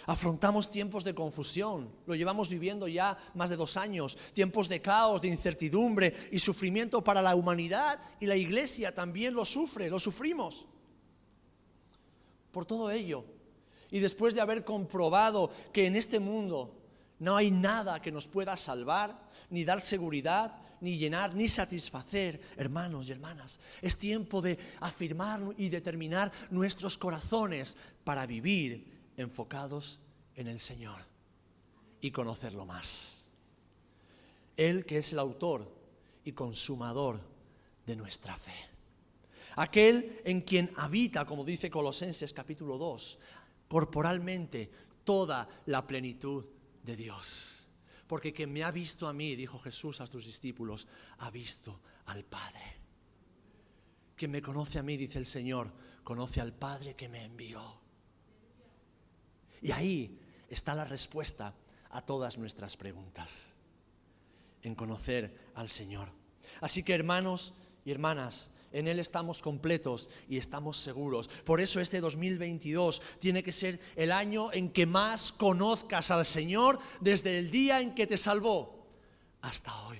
Afrontamos 0.04 0.70
tiempos 0.70 1.02
de 1.02 1.14
confusión, 1.14 1.90
lo 2.06 2.14
llevamos 2.14 2.50
viviendo 2.50 2.86
ya 2.86 3.18
más 3.34 3.50
de 3.50 3.56
dos 3.56 3.76
años, 3.76 4.16
tiempos 4.34 4.68
de 4.68 4.80
caos, 4.82 5.22
de 5.22 5.28
incertidumbre 5.28 6.28
y 6.30 6.38
sufrimiento 6.38 7.02
para 7.02 7.22
la 7.22 7.34
humanidad 7.34 7.98
y 8.20 8.26
la 8.26 8.36
iglesia 8.36 8.94
también 8.94 9.34
lo 9.34 9.44
sufre, 9.44 9.90
lo 9.90 9.98
sufrimos. 9.98 10.66
Por 12.52 12.66
todo 12.66 12.90
ello, 12.90 13.24
y 13.90 13.98
después 13.98 14.34
de 14.34 14.40
haber 14.40 14.64
comprobado 14.64 15.50
que 15.72 15.86
en 15.86 15.96
este 15.96 16.20
mundo 16.20 16.74
no 17.18 17.36
hay 17.36 17.50
nada 17.50 18.00
que 18.00 18.12
nos 18.12 18.28
pueda 18.28 18.56
salvar, 18.56 19.25
ni 19.50 19.64
dar 19.64 19.80
seguridad, 19.80 20.56
ni 20.80 20.98
llenar, 20.98 21.34
ni 21.34 21.48
satisfacer, 21.48 22.40
hermanos 22.56 23.08
y 23.08 23.12
hermanas. 23.12 23.60
Es 23.80 23.96
tiempo 23.96 24.42
de 24.42 24.58
afirmar 24.80 25.40
y 25.56 25.68
determinar 25.68 26.30
nuestros 26.50 26.98
corazones 26.98 27.76
para 28.04 28.26
vivir 28.26 29.12
enfocados 29.16 29.98
en 30.34 30.48
el 30.48 30.58
Señor 30.58 30.98
y 32.00 32.10
conocerlo 32.10 32.66
más. 32.66 33.28
Él 34.56 34.84
que 34.84 34.98
es 34.98 35.12
el 35.12 35.18
autor 35.18 35.70
y 36.24 36.32
consumador 36.32 37.20
de 37.86 37.96
nuestra 37.96 38.36
fe. 38.36 38.54
Aquel 39.56 40.20
en 40.24 40.42
quien 40.42 40.70
habita, 40.76 41.24
como 41.24 41.44
dice 41.44 41.70
Colosenses 41.70 42.32
capítulo 42.32 42.76
2, 42.76 43.18
corporalmente 43.68 44.70
toda 45.04 45.48
la 45.66 45.86
plenitud 45.86 46.44
de 46.82 46.96
Dios. 46.96 47.55
Porque 48.06 48.32
quien 48.32 48.52
me 48.52 48.62
ha 48.62 48.70
visto 48.70 49.08
a 49.08 49.12
mí, 49.12 49.34
dijo 49.34 49.58
Jesús 49.58 50.00
a 50.00 50.06
sus 50.06 50.24
discípulos, 50.26 50.86
ha 51.18 51.30
visto 51.30 51.80
al 52.06 52.24
Padre. 52.24 52.62
Quien 54.16 54.30
me 54.30 54.42
conoce 54.42 54.78
a 54.78 54.82
mí, 54.82 54.96
dice 54.96 55.18
el 55.18 55.26
Señor, 55.26 55.72
conoce 56.04 56.40
al 56.40 56.52
Padre 56.52 56.94
que 56.94 57.08
me 57.08 57.24
envió. 57.24 57.80
Y 59.60 59.72
ahí 59.72 60.20
está 60.48 60.74
la 60.74 60.84
respuesta 60.84 61.54
a 61.90 62.02
todas 62.02 62.38
nuestras 62.38 62.76
preguntas, 62.76 63.54
en 64.62 64.74
conocer 64.74 65.50
al 65.54 65.68
Señor. 65.68 66.10
Así 66.60 66.82
que 66.82 66.94
hermanos 66.94 67.54
y 67.84 67.90
hermanas, 67.90 68.50
en 68.76 68.88
Él 68.88 68.98
estamos 68.98 69.40
completos 69.40 70.10
y 70.28 70.36
estamos 70.36 70.76
seguros. 70.76 71.28
Por 71.44 71.62
eso 71.62 71.80
este 71.80 71.98
2022 71.98 73.00
tiene 73.18 73.42
que 73.42 73.50
ser 73.50 73.80
el 73.96 74.12
año 74.12 74.52
en 74.52 74.68
que 74.68 74.84
más 74.84 75.32
conozcas 75.32 76.10
al 76.10 76.26
Señor 76.26 76.78
desde 77.00 77.38
el 77.38 77.50
día 77.50 77.80
en 77.80 77.94
que 77.94 78.06
te 78.06 78.18
salvó 78.18 78.86
hasta 79.40 79.74
hoy. 79.86 79.96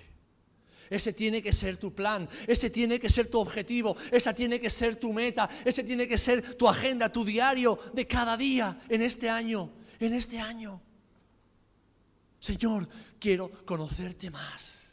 Ese 0.90 1.14
tiene 1.14 1.42
que 1.42 1.54
ser 1.54 1.78
tu 1.78 1.95
plan, 1.95 2.28
ese 2.47 2.68
tiene 2.68 3.00
que 3.00 3.09
ser 3.09 3.28
tu 3.28 3.40
objetivo, 3.40 3.97
esa 4.12 4.35
tiene 4.35 4.61
que 4.61 4.68
ser 4.68 4.97
tu 4.97 5.11
meta, 5.11 5.49
ese 5.64 5.83
tiene 5.83 6.06
que 6.06 6.18
ser 6.18 6.54
tu 6.54 6.68
agenda, 6.68 7.11
tu 7.11 7.25
diario 7.25 7.78
de 7.95 8.06
cada 8.06 8.37
día 8.37 8.83
en 8.90 9.00
este 9.00 9.30
año, 9.30 9.71
en 9.99 10.12
este 10.12 10.38
año. 10.38 10.83
Señor, 12.38 12.87
quiero 13.18 13.50
conocerte 13.64 14.30
más. 14.30 14.86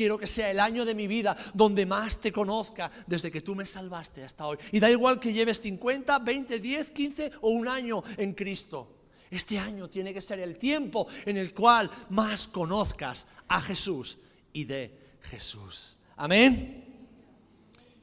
Quiero 0.00 0.16
que 0.16 0.26
sea 0.26 0.50
el 0.50 0.60
año 0.60 0.86
de 0.86 0.94
mi 0.94 1.06
vida 1.06 1.36
donde 1.52 1.84
más 1.84 2.22
te 2.22 2.32
conozca 2.32 2.90
desde 3.06 3.30
que 3.30 3.42
tú 3.42 3.54
me 3.54 3.66
salvaste 3.66 4.24
hasta 4.24 4.46
hoy. 4.46 4.56
Y 4.72 4.80
da 4.80 4.90
igual 4.90 5.20
que 5.20 5.30
lleves 5.30 5.60
50, 5.60 6.20
20, 6.20 6.58
10, 6.58 6.90
15 6.90 7.32
o 7.42 7.50
un 7.50 7.68
año 7.68 8.02
en 8.16 8.32
Cristo. 8.32 8.96
Este 9.30 9.58
año 9.58 9.90
tiene 9.90 10.14
que 10.14 10.22
ser 10.22 10.40
el 10.40 10.56
tiempo 10.56 11.06
en 11.26 11.36
el 11.36 11.52
cual 11.52 11.90
más 12.08 12.48
conozcas 12.48 13.26
a 13.46 13.60
Jesús 13.60 14.18
y 14.54 14.64
de 14.64 15.18
Jesús. 15.20 15.98
Amén. 16.16 16.82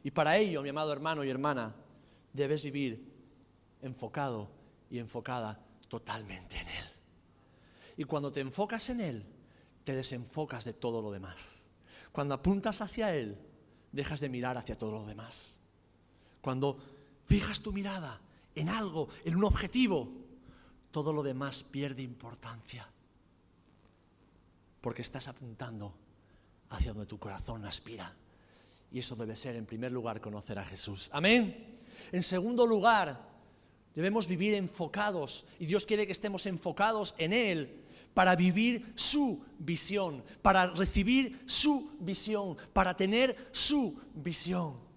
Y 0.04 0.12
para 0.12 0.38
ello, 0.38 0.62
mi 0.62 0.70
amado 0.70 0.94
hermano 0.94 1.24
y 1.24 1.32
hermana, 1.32 1.76
debes 2.32 2.62
vivir 2.62 3.12
enfocado 3.82 4.52
y 4.92 5.00
enfocada 5.00 5.60
totalmente 5.88 6.60
en 6.60 6.68
Él. 6.68 6.86
Y 7.98 8.04
cuando 8.04 8.32
te 8.32 8.42
enfocas 8.42 8.88
en 8.92 9.02
Él, 9.02 9.26
te 9.84 9.96
desenfocas 9.96 10.64
de 10.64 10.74
todo 10.74 11.02
lo 11.02 11.12
demás. 11.12 11.57
Cuando 12.18 12.34
apuntas 12.34 12.82
hacia 12.82 13.14
Él, 13.14 13.38
dejas 13.92 14.20
de 14.20 14.28
mirar 14.28 14.58
hacia 14.58 14.76
todo 14.76 14.92
lo 14.92 15.06
demás. 15.06 15.60
Cuando 16.42 16.80
fijas 17.28 17.60
tu 17.62 17.72
mirada 17.72 18.20
en 18.56 18.70
algo, 18.70 19.08
en 19.24 19.36
un 19.36 19.44
objetivo, 19.44 20.10
todo 20.90 21.14
lo 21.14 21.22
demás 21.22 21.62
pierde 21.62 22.02
importancia. 22.02 22.90
Porque 24.82 25.04
estás 25.04 25.28
apuntando 25.28 25.94
hacia 26.72 26.92
donde 26.92 27.06
tu 27.06 27.20
corazón 27.20 27.64
aspira. 27.66 28.12
Y 28.92 28.98
eso 28.98 29.16
debe 29.16 29.36
ser, 29.36 29.56
en 29.56 29.68
primer 29.68 29.92
lugar, 29.92 30.20
conocer 30.20 30.58
a 30.58 30.66
Jesús. 30.66 31.12
Amén. 31.14 31.84
En 32.12 32.24
segundo 32.24 32.66
lugar, 32.66 33.22
debemos 33.94 34.26
vivir 34.26 34.56
enfocados, 34.56 35.46
y 35.60 35.68
Dios 35.68 35.86
quiere 35.86 36.08
que 36.08 36.14
estemos 36.14 36.48
enfocados 36.48 37.14
en 37.20 37.32
Él 37.32 37.84
para 38.14 38.36
vivir 38.36 38.94
su 38.96 39.44
visión, 39.60 40.24
para 40.42 40.68
recibir 40.68 41.42
su 41.46 41.96
visión, 42.00 42.58
para 42.74 42.96
tener 42.96 43.50
su 43.52 44.00
visión. 44.14 44.88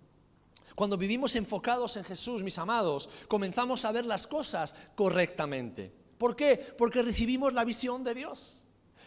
Cuando 0.74 0.96
vivimos 0.96 1.36
enfocados 1.36 1.96
en 1.96 2.04
Jesús, 2.04 2.42
mis 2.42 2.56
amados, 2.56 3.10
comenzamos 3.28 3.84
a 3.84 3.92
ver 3.92 4.06
las 4.06 4.26
cosas 4.26 4.74
correctamente. 4.94 5.92
¿Por 6.16 6.34
qué? 6.34 6.56
Porque 6.78 7.02
recibimos 7.02 7.52
la 7.52 7.64
visión 7.64 8.02
de 8.02 8.14
Dios. 8.14 8.60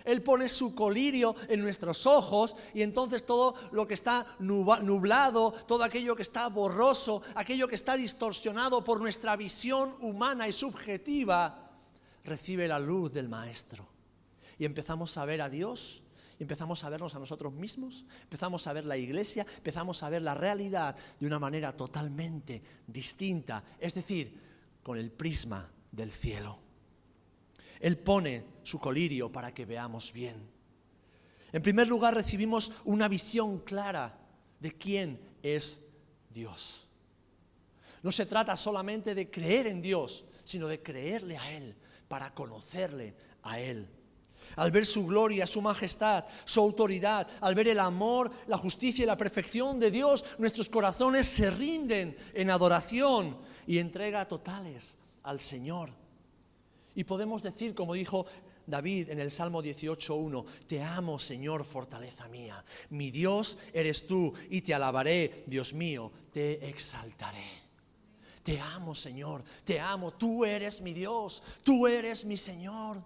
Él 0.05 0.21
pone 0.21 0.49
su 0.49 0.75
colirio 0.75 1.35
en 1.47 1.61
nuestros 1.61 2.05
ojos 2.05 2.55
y 2.73 2.81
entonces 2.81 3.25
todo 3.25 3.55
lo 3.71 3.87
que 3.87 3.93
está 3.93 4.35
nublado, 4.39 5.53
todo 5.65 5.83
aquello 5.83 6.15
que 6.15 6.23
está 6.23 6.47
borroso, 6.49 7.21
aquello 7.35 7.67
que 7.67 7.75
está 7.75 7.95
distorsionado 7.95 8.83
por 8.83 8.99
nuestra 8.99 9.35
visión 9.35 9.95
humana 10.01 10.47
y 10.47 10.51
subjetiva, 10.51 11.71
recibe 12.23 12.67
la 12.67 12.79
luz 12.79 13.13
del 13.13 13.29
Maestro. 13.29 13.92
Y 14.57 14.65
empezamos 14.65 15.17
a 15.17 15.25
ver 15.25 15.41
a 15.41 15.49
Dios, 15.49 16.03
empezamos 16.39 16.83
a 16.83 16.89
vernos 16.89 17.15
a 17.15 17.19
nosotros 17.19 17.53
mismos, 17.53 18.05
empezamos 18.23 18.67
a 18.67 18.73
ver 18.73 18.85
la 18.85 18.97
iglesia, 18.97 19.45
empezamos 19.57 20.03
a 20.03 20.09
ver 20.09 20.21
la 20.21 20.33
realidad 20.33 20.95
de 21.19 21.25
una 21.25 21.39
manera 21.39 21.75
totalmente 21.75 22.61
distinta, 22.87 23.63
es 23.79 23.93
decir, 23.93 24.39
con 24.81 24.97
el 24.97 25.11
prisma 25.11 25.69
del 25.91 26.11
cielo. 26.11 26.59
Él 27.79 27.97
pone 27.97 28.45
su 28.63 28.79
colirio 28.79 29.31
para 29.31 29.53
que 29.53 29.65
veamos 29.65 30.13
bien. 30.13 30.35
En 31.51 31.61
primer 31.61 31.87
lugar, 31.87 32.15
recibimos 32.15 32.71
una 32.85 33.07
visión 33.07 33.59
clara 33.59 34.17
de 34.59 34.71
quién 34.71 35.19
es 35.43 35.85
Dios. 36.29 36.87
No 38.01 38.11
se 38.11 38.25
trata 38.25 38.57
solamente 38.57 39.13
de 39.13 39.29
creer 39.29 39.67
en 39.67 39.81
Dios, 39.81 40.25
sino 40.43 40.67
de 40.67 40.81
creerle 40.81 41.37
a 41.37 41.51
Él, 41.51 41.75
para 42.07 42.33
conocerle 42.33 43.15
a 43.43 43.59
Él. 43.59 43.87
Al 44.55 44.71
ver 44.71 44.85
su 44.85 45.05
gloria, 45.05 45.47
su 45.47 45.61
majestad, 45.61 46.25
su 46.45 46.59
autoridad, 46.59 47.27
al 47.41 47.55
ver 47.55 47.67
el 47.69 47.79
amor, 47.79 48.31
la 48.47 48.57
justicia 48.57 49.03
y 49.03 49.07
la 49.07 49.17
perfección 49.17 49.79
de 49.79 49.91
Dios, 49.91 50.25
nuestros 50.37 50.69
corazones 50.69 51.27
se 51.27 51.49
rinden 51.49 52.15
en 52.33 52.49
adoración 52.49 53.37
y 53.67 53.77
entrega 53.77 54.27
totales 54.27 54.97
al 55.23 55.39
Señor. 55.39 55.89
Y 56.95 57.03
podemos 57.03 57.41
decir, 57.41 57.73
como 57.73 57.93
dijo 57.93 58.25
David 58.65 59.09
en 59.09 59.19
el 59.19 59.31
Salmo 59.31 59.61
18.1, 59.61 60.45
te 60.67 60.81
amo 60.81 61.19
Señor, 61.19 61.65
fortaleza 61.65 62.27
mía, 62.27 62.63
mi 62.89 63.11
Dios 63.11 63.57
eres 63.73 64.07
tú 64.07 64.33
y 64.49 64.61
te 64.61 64.73
alabaré, 64.73 65.43
Dios 65.47 65.73
mío, 65.73 66.11
te 66.31 66.67
exaltaré. 66.67 67.63
Te 68.43 68.59
amo 68.59 68.93
Señor, 68.93 69.43
te 69.63 69.79
amo, 69.79 70.11
tú 70.11 70.43
eres 70.43 70.81
mi 70.81 70.93
Dios, 70.93 71.41
tú 71.63 71.87
eres 71.87 72.25
mi 72.25 72.35
Señor, 72.35 73.01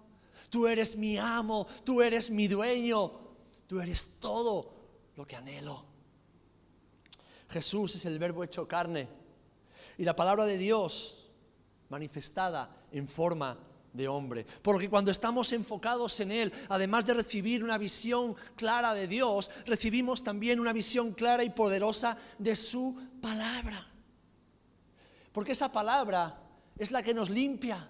tú 0.50 0.66
eres 0.66 0.96
mi 0.96 1.16
amo, 1.18 1.66
tú 1.84 2.02
eres 2.02 2.30
mi 2.30 2.48
dueño, 2.48 3.12
tú 3.66 3.80
eres 3.80 4.18
todo 4.20 4.74
lo 5.16 5.26
que 5.26 5.36
anhelo. 5.36 5.84
Jesús 7.48 7.94
es 7.94 8.04
el 8.04 8.18
verbo 8.18 8.44
hecho 8.44 8.68
carne 8.68 9.08
y 9.96 10.04
la 10.04 10.14
palabra 10.14 10.44
de 10.44 10.58
Dios 10.58 11.30
manifestada 11.88 12.70
en 12.92 13.08
forma 13.08 13.58
de 13.92 14.06
hombre. 14.06 14.46
Porque 14.62 14.88
cuando 14.88 15.10
estamos 15.10 15.52
enfocados 15.52 16.20
en 16.20 16.30
Él, 16.30 16.52
además 16.68 17.06
de 17.06 17.14
recibir 17.14 17.64
una 17.64 17.78
visión 17.78 18.36
clara 18.54 18.94
de 18.94 19.08
Dios, 19.08 19.50
recibimos 19.66 20.22
también 20.22 20.60
una 20.60 20.72
visión 20.72 21.12
clara 21.12 21.42
y 21.42 21.50
poderosa 21.50 22.16
de 22.38 22.54
su 22.54 22.96
palabra. 23.20 23.86
Porque 25.32 25.52
esa 25.52 25.72
palabra 25.72 26.40
es 26.76 26.90
la 26.90 27.02
que 27.02 27.14
nos 27.14 27.30
limpia. 27.30 27.88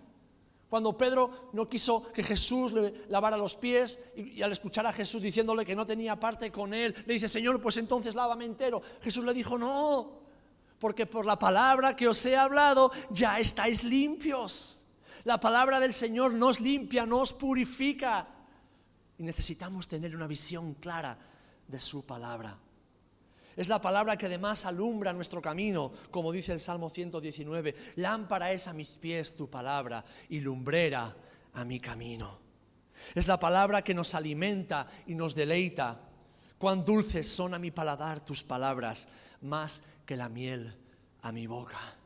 Cuando 0.69 0.97
Pedro 0.97 1.51
no 1.55 1.69
quiso 1.69 2.13
que 2.13 2.23
Jesús 2.23 2.73
le 2.73 3.07
lavara 3.09 3.37
los 3.37 3.55
pies 3.55 4.01
y, 4.15 4.43
al 4.43 4.53
escuchar 4.53 4.87
a 4.87 4.93
Jesús 4.93 5.23
diciéndole 5.23 5.65
que 5.65 5.75
no 5.75 5.87
tenía 5.87 6.21
parte 6.21 6.53
con 6.53 6.75
él, 6.75 6.95
le 7.07 7.15
dice, 7.15 7.29
Señor, 7.29 7.61
pues 7.63 7.79
entonces 7.79 8.15
lávame 8.15 8.45
entero. 8.45 8.83
Jesús 9.01 9.25
le 9.25 9.33
dijo, 9.33 9.57
no, 9.57 10.21
porque 10.79 11.07
por 11.07 11.25
la 11.25 11.39
palabra 11.39 11.97
que 11.97 12.07
os 12.07 12.25
he 12.27 12.37
hablado 12.37 12.93
ya 13.11 13.41
estáis 13.41 13.83
limpios. 13.83 14.85
La 15.25 15.41
palabra 15.41 15.81
del 15.81 15.93
Señor 15.93 16.35
nos 16.35 16.61
limpia, 16.61 17.07
nos 17.07 17.33
purifica. 17.33 18.29
Y 19.17 19.23
necesitamos 19.23 19.89
tener 19.89 20.15
una 20.15 20.27
visión 20.27 20.75
clara 20.75 21.19
de 21.67 21.81
su 21.81 22.05
palabra. 22.05 22.57
Es 23.59 23.67
la 23.67 23.81
palabra 23.81 24.17
que 24.17 24.27
además 24.27 24.65
alumbra 24.65 25.12
nuestro 25.12 25.43
camino, 25.43 25.93
como 26.11 26.31
dice 26.31 26.53
el 26.53 26.61
Salmo 26.61 26.88
119. 26.88 27.75
Lámpara 27.97 28.53
es 28.53 28.68
a 28.68 28.73
mis 28.73 28.97
pies 28.97 29.37
tu 29.37 29.51
palabra 29.51 30.05
y 30.29 30.38
lumbrera 30.38 31.14
a 31.55 31.64
mi 31.64 31.81
camino. 31.81 32.38
Es 33.14 33.27
la 33.27 33.40
palabra 33.40 33.83
que 33.83 33.94
nos 33.94 34.14
alimenta 34.14 34.87
y 35.09 35.14
nos 35.14 35.35
deleita. 35.35 36.01
Cuán 36.57 36.85
dulces 36.85 37.29
son 37.29 37.53
a 37.53 37.59
mi 37.59 37.73
paladar 37.73 38.25
tus 38.25 38.44
palabras, 38.44 39.09
más 39.42 39.83
que 40.07 40.16
la 40.16 40.29
miel 40.29 40.75
a 41.23 41.33
mi 41.33 41.49
boca 41.49 41.99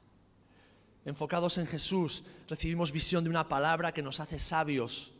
enfocados 1.04 1.58
en 1.58 1.66
Jesús, 1.66 2.24
recibimos 2.48 2.92
visión 2.92 3.24
de 3.24 3.30
una 3.30 3.48
palabra 3.48 3.92
que 3.92 4.02
nos 4.02 4.20
hace 4.20 4.38
sabios. 4.38 5.12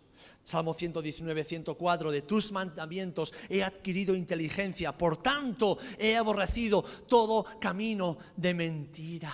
Salmo 0.44 0.74
119, 0.74 1.44
104, 1.44 2.10
de 2.10 2.22
tus 2.22 2.50
mandamientos 2.50 3.32
he 3.48 3.62
adquirido 3.62 4.16
inteligencia, 4.16 4.96
por 4.96 5.22
tanto 5.22 5.78
he 5.98 6.16
aborrecido 6.16 6.82
todo 6.82 7.46
camino 7.60 8.18
de 8.36 8.54
mentira. 8.54 9.32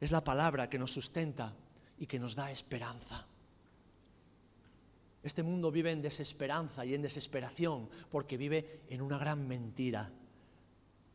Es 0.00 0.10
la 0.10 0.24
palabra 0.24 0.68
que 0.68 0.78
nos 0.78 0.92
sustenta 0.92 1.54
y 1.98 2.06
que 2.06 2.18
nos 2.18 2.34
da 2.34 2.50
esperanza. 2.50 3.24
Este 5.22 5.44
mundo 5.44 5.70
vive 5.70 5.92
en 5.92 6.02
desesperanza 6.02 6.84
y 6.84 6.94
en 6.94 7.02
desesperación 7.02 7.88
porque 8.10 8.36
vive 8.36 8.80
en 8.88 9.00
una 9.00 9.18
gran 9.18 9.46
mentira, 9.46 10.10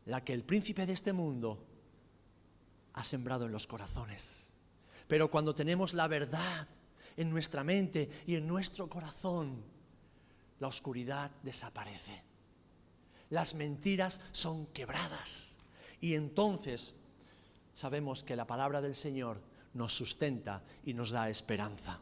la 0.06 0.24
que 0.24 0.32
el 0.32 0.44
príncipe 0.44 0.86
de 0.86 0.94
este 0.94 1.12
mundo 1.12 1.66
ha 2.94 3.04
sembrado 3.04 3.44
en 3.44 3.52
los 3.52 3.66
corazones. 3.66 4.54
Pero 5.06 5.30
cuando 5.30 5.54
tenemos 5.54 5.92
la 5.92 6.08
verdad 6.08 6.66
en 7.18 7.30
nuestra 7.30 7.64
mente 7.64 8.08
y 8.28 8.36
en 8.36 8.46
nuestro 8.46 8.88
corazón, 8.88 9.60
la 10.60 10.68
oscuridad 10.68 11.32
desaparece. 11.42 12.22
Las 13.30 13.54
mentiras 13.54 14.20
son 14.30 14.66
quebradas. 14.66 15.56
Y 16.00 16.14
entonces 16.14 16.94
sabemos 17.74 18.22
que 18.22 18.36
la 18.36 18.46
palabra 18.46 18.80
del 18.80 18.94
Señor 18.94 19.40
nos 19.74 19.92
sustenta 19.92 20.62
y 20.86 20.94
nos 20.94 21.10
da 21.10 21.28
esperanza. 21.28 22.00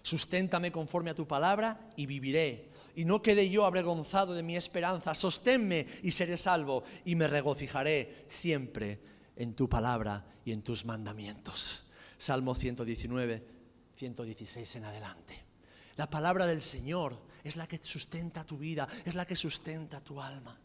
Susténtame 0.00 0.72
conforme 0.72 1.10
a 1.10 1.14
tu 1.14 1.28
palabra 1.28 1.90
y 1.94 2.06
viviré. 2.06 2.70
Y 2.96 3.04
no 3.04 3.20
quede 3.20 3.50
yo 3.50 3.66
avergonzado 3.66 4.32
de 4.32 4.42
mi 4.42 4.56
esperanza. 4.56 5.14
Sosténme 5.14 5.86
y 6.02 6.10
seré 6.10 6.38
salvo 6.38 6.84
y 7.04 7.14
me 7.16 7.28
regocijaré 7.28 8.24
siempre 8.28 8.98
en 9.36 9.54
tu 9.54 9.68
palabra 9.68 10.24
y 10.42 10.52
en 10.52 10.62
tus 10.62 10.86
mandamientos. 10.86 11.92
Salmo 12.16 12.54
119, 12.54 13.51
116 14.02 14.76
en 14.76 14.84
adelante. 14.84 15.38
La 15.94 16.10
palabra 16.10 16.44
del 16.44 16.60
Señor 16.60 17.16
es 17.44 17.54
la 17.54 17.68
que 17.68 17.78
sustenta 17.80 18.44
tu 18.44 18.58
vida, 18.58 18.88
es 19.04 19.14
la 19.14 19.24
que 19.24 19.36
sustenta 19.36 20.00
tu 20.00 20.20
alma. 20.20 20.58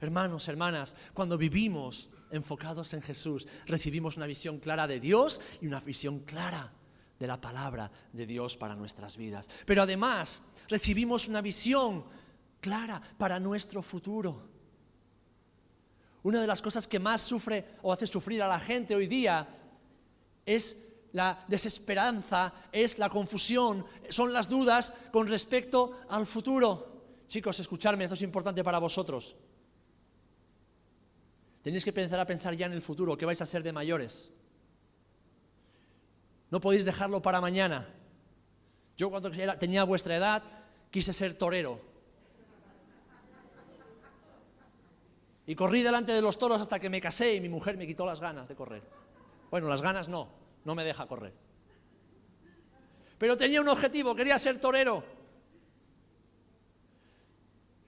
Hermanos, 0.00 0.48
hermanas, 0.48 0.96
cuando 1.12 1.36
vivimos 1.36 2.08
enfocados 2.30 2.94
en 2.94 3.02
Jesús, 3.02 3.46
recibimos 3.66 4.16
una 4.16 4.24
visión 4.24 4.58
clara 4.58 4.86
de 4.86 5.00
Dios 5.00 5.38
y 5.60 5.66
una 5.66 5.80
visión 5.80 6.20
clara 6.20 6.72
de 7.18 7.26
la 7.26 7.38
palabra 7.38 7.90
de 8.10 8.24
Dios 8.24 8.56
para 8.56 8.74
nuestras 8.74 9.18
vidas. 9.18 9.50
Pero 9.66 9.82
además 9.82 10.42
recibimos 10.70 11.28
una 11.28 11.42
visión 11.42 12.06
clara 12.58 13.02
para 13.18 13.38
nuestro 13.38 13.82
futuro. 13.82 14.48
Una 16.22 16.40
de 16.40 16.46
las 16.46 16.62
cosas 16.62 16.86
que 16.86 16.98
más 16.98 17.20
sufre 17.20 17.76
o 17.82 17.92
hace 17.92 18.06
sufrir 18.06 18.42
a 18.42 18.48
la 18.48 18.60
gente 18.60 18.94
hoy 18.94 19.08
día 19.08 19.46
es 20.46 20.89
la 21.12 21.44
desesperanza, 21.48 22.52
es 22.70 22.98
la 22.98 23.08
confusión, 23.08 23.84
son 24.08 24.32
las 24.32 24.48
dudas 24.48 24.92
con 25.10 25.26
respecto 25.26 26.00
al 26.08 26.26
futuro. 26.26 26.86
Chicos, 27.28 27.60
escucharme, 27.60 28.04
esto 28.04 28.14
es 28.14 28.22
importante 28.22 28.64
para 28.64 28.78
vosotros. 28.78 29.36
Tenéis 31.62 31.84
que 31.84 31.90
empezar 31.90 32.20
a 32.20 32.26
pensar 32.26 32.54
ya 32.54 32.66
en 32.66 32.72
el 32.72 32.82
futuro, 32.82 33.16
qué 33.16 33.26
vais 33.26 33.40
a 33.40 33.46
ser 33.46 33.62
de 33.62 33.72
mayores. 33.72 34.32
No 36.50 36.60
podéis 36.60 36.84
dejarlo 36.84 37.22
para 37.22 37.40
mañana. 37.40 37.86
Yo 38.96 39.10
cuando 39.10 39.30
tenía 39.58 39.84
vuestra 39.84 40.16
edad 40.16 40.42
quise 40.90 41.12
ser 41.12 41.34
torero. 41.34 41.80
Y 45.46 45.54
corrí 45.54 45.82
delante 45.82 46.12
de 46.12 46.22
los 46.22 46.38
toros 46.38 46.60
hasta 46.60 46.78
que 46.78 46.90
me 46.90 47.00
casé 47.00 47.34
y 47.34 47.40
mi 47.40 47.48
mujer 47.48 47.76
me 47.76 47.86
quitó 47.86 48.06
las 48.06 48.20
ganas 48.20 48.48
de 48.48 48.54
correr. 48.54 48.82
Bueno, 49.50 49.68
las 49.68 49.82
ganas 49.82 50.08
no, 50.08 50.28
no 50.64 50.74
me 50.74 50.84
deja 50.84 51.06
correr. 51.06 51.34
Pero 53.18 53.36
tenía 53.36 53.60
un 53.60 53.68
objetivo, 53.68 54.14
quería 54.14 54.38
ser 54.38 54.58
torero. 54.58 55.04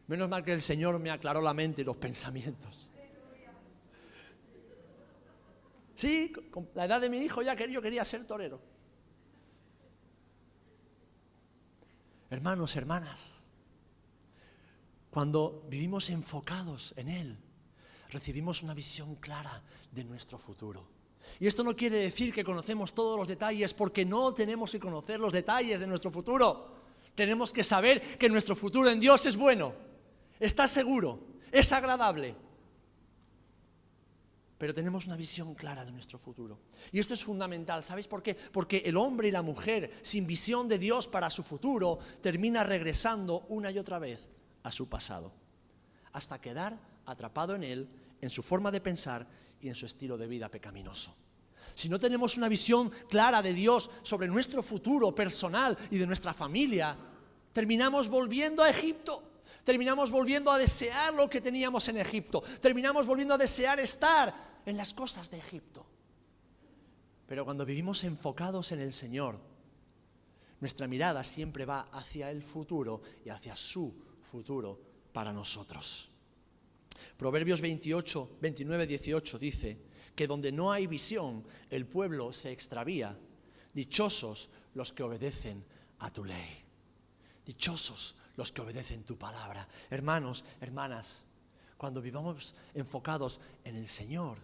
Menos 0.06 0.28
mal 0.28 0.44
que 0.44 0.52
el 0.52 0.60
Señor 0.60 0.98
me 0.98 1.10
aclaró 1.10 1.40
la 1.40 1.54
mente 1.54 1.82
y 1.82 1.84
los 1.84 1.96
pensamientos. 1.96 2.90
Sí, 5.94 6.32
con 6.50 6.68
la 6.74 6.84
edad 6.86 7.00
de 7.00 7.08
mi 7.08 7.18
hijo 7.18 7.42
ya 7.42 7.54
quería, 7.56 7.74
yo 7.74 7.82
quería 7.82 8.04
ser 8.04 8.26
torero. 8.26 8.60
Hermanos, 12.28 12.76
hermanas, 12.76 13.50
cuando 15.10 15.66
vivimos 15.68 16.08
enfocados 16.10 16.94
en 16.96 17.08
Él, 17.08 17.38
recibimos 18.10 18.62
una 18.62 18.74
visión 18.74 19.16
clara 19.16 19.62
de 19.90 20.04
nuestro 20.04 20.38
futuro. 20.38 20.88
Y 21.40 21.46
esto 21.46 21.64
no 21.64 21.76
quiere 21.76 21.98
decir 21.98 22.32
que 22.32 22.44
conocemos 22.44 22.92
todos 22.92 23.18
los 23.18 23.28
detalles, 23.28 23.74
porque 23.74 24.04
no 24.04 24.32
tenemos 24.32 24.70
que 24.70 24.80
conocer 24.80 25.20
los 25.20 25.32
detalles 25.32 25.80
de 25.80 25.86
nuestro 25.86 26.10
futuro. 26.10 26.82
Tenemos 27.14 27.52
que 27.52 27.64
saber 27.64 28.00
que 28.18 28.28
nuestro 28.28 28.56
futuro 28.56 28.90
en 28.90 29.00
Dios 29.00 29.26
es 29.26 29.36
bueno, 29.36 29.74
está 30.40 30.66
seguro, 30.66 31.20
es 31.50 31.72
agradable. 31.72 32.34
Pero 34.56 34.72
tenemos 34.72 35.06
una 35.06 35.16
visión 35.16 35.54
clara 35.54 35.84
de 35.84 35.90
nuestro 35.90 36.18
futuro. 36.18 36.60
Y 36.92 37.00
esto 37.00 37.14
es 37.14 37.24
fundamental. 37.24 37.82
¿Sabéis 37.82 38.06
por 38.06 38.22
qué? 38.22 38.34
Porque 38.34 38.82
el 38.86 38.96
hombre 38.96 39.26
y 39.26 39.32
la 39.32 39.42
mujer 39.42 39.90
sin 40.02 40.24
visión 40.24 40.68
de 40.68 40.78
Dios 40.78 41.08
para 41.08 41.30
su 41.30 41.42
futuro 41.42 41.98
termina 42.20 42.62
regresando 42.62 43.40
una 43.48 43.72
y 43.72 43.78
otra 43.78 43.98
vez 43.98 44.30
a 44.62 44.70
su 44.70 44.88
pasado, 44.88 45.32
hasta 46.12 46.40
quedar 46.40 46.78
atrapado 47.06 47.56
en 47.56 47.64
él, 47.64 47.88
en 48.20 48.30
su 48.30 48.42
forma 48.42 48.70
de 48.70 48.80
pensar 48.80 49.26
y 49.62 49.68
en 49.68 49.74
su 49.74 49.86
estilo 49.86 50.18
de 50.18 50.26
vida 50.26 50.48
pecaminoso. 50.48 51.14
Si 51.74 51.88
no 51.88 51.98
tenemos 51.98 52.36
una 52.36 52.48
visión 52.48 52.90
clara 53.08 53.40
de 53.40 53.54
Dios 53.54 53.90
sobre 54.02 54.26
nuestro 54.26 54.62
futuro 54.62 55.14
personal 55.14 55.78
y 55.90 55.98
de 55.98 56.06
nuestra 56.06 56.34
familia, 56.34 56.96
terminamos 57.52 58.08
volviendo 58.08 58.62
a 58.62 58.70
Egipto. 58.70 59.22
Terminamos 59.64 60.10
volviendo 60.10 60.50
a 60.50 60.58
desear 60.58 61.14
lo 61.14 61.30
que 61.30 61.40
teníamos 61.40 61.88
en 61.88 61.98
Egipto. 61.98 62.42
Terminamos 62.60 63.06
volviendo 63.06 63.34
a 63.34 63.38
desear 63.38 63.78
estar 63.78 64.34
en 64.66 64.76
las 64.76 64.92
cosas 64.92 65.30
de 65.30 65.38
Egipto. 65.38 65.86
Pero 67.26 67.44
cuando 67.44 67.64
vivimos 67.64 68.02
enfocados 68.02 68.72
en 68.72 68.80
el 68.80 68.92
Señor, 68.92 69.38
nuestra 70.60 70.88
mirada 70.88 71.22
siempre 71.22 71.64
va 71.64 71.88
hacia 71.92 72.30
el 72.30 72.42
futuro 72.42 73.02
y 73.24 73.30
hacia 73.30 73.56
su 73.56 73.94
futuro 74.20 74.78
para 75.12 75.32
nosotros. 75.32 76.11
Proverbios 77.16 77.60
28, 77.60 78.38
29, 78.40 78.86
18 78.86 79.38
dice 79.38 79.78
que 80.14 80.26
donde 80.26 80.52
no 80.52 80.72
hay 80.72 80.86
visión, 80.86 81.44
el 81.70 81.86
pueblo 81.86 82.32
se 82.32 82.52
extravía. 82.52 83.18
Dichosos 83.72 84.50
los 84.74 84.92
que 84.92 85.02
obedecen 85.02 85.64
a 86.00 86.10
tu 86.12 86.24
ley. 86.24 86.64
Dichosos 87.44 88.16
los 88.36 88.52
que 88.52 88.60
obedecen 88.60 89.04
tu 89.04 89.16
palabra. 89.16 89.66
Hermanos, 89.90 90.44
hermanas, 90.60 91.24
cuando 91.76 92.00
vivamos 92.00 92.54
enfocados 92.74 93.40
en 93.64 93.76
el 93.76 93.88
Señor, 93.88 94.38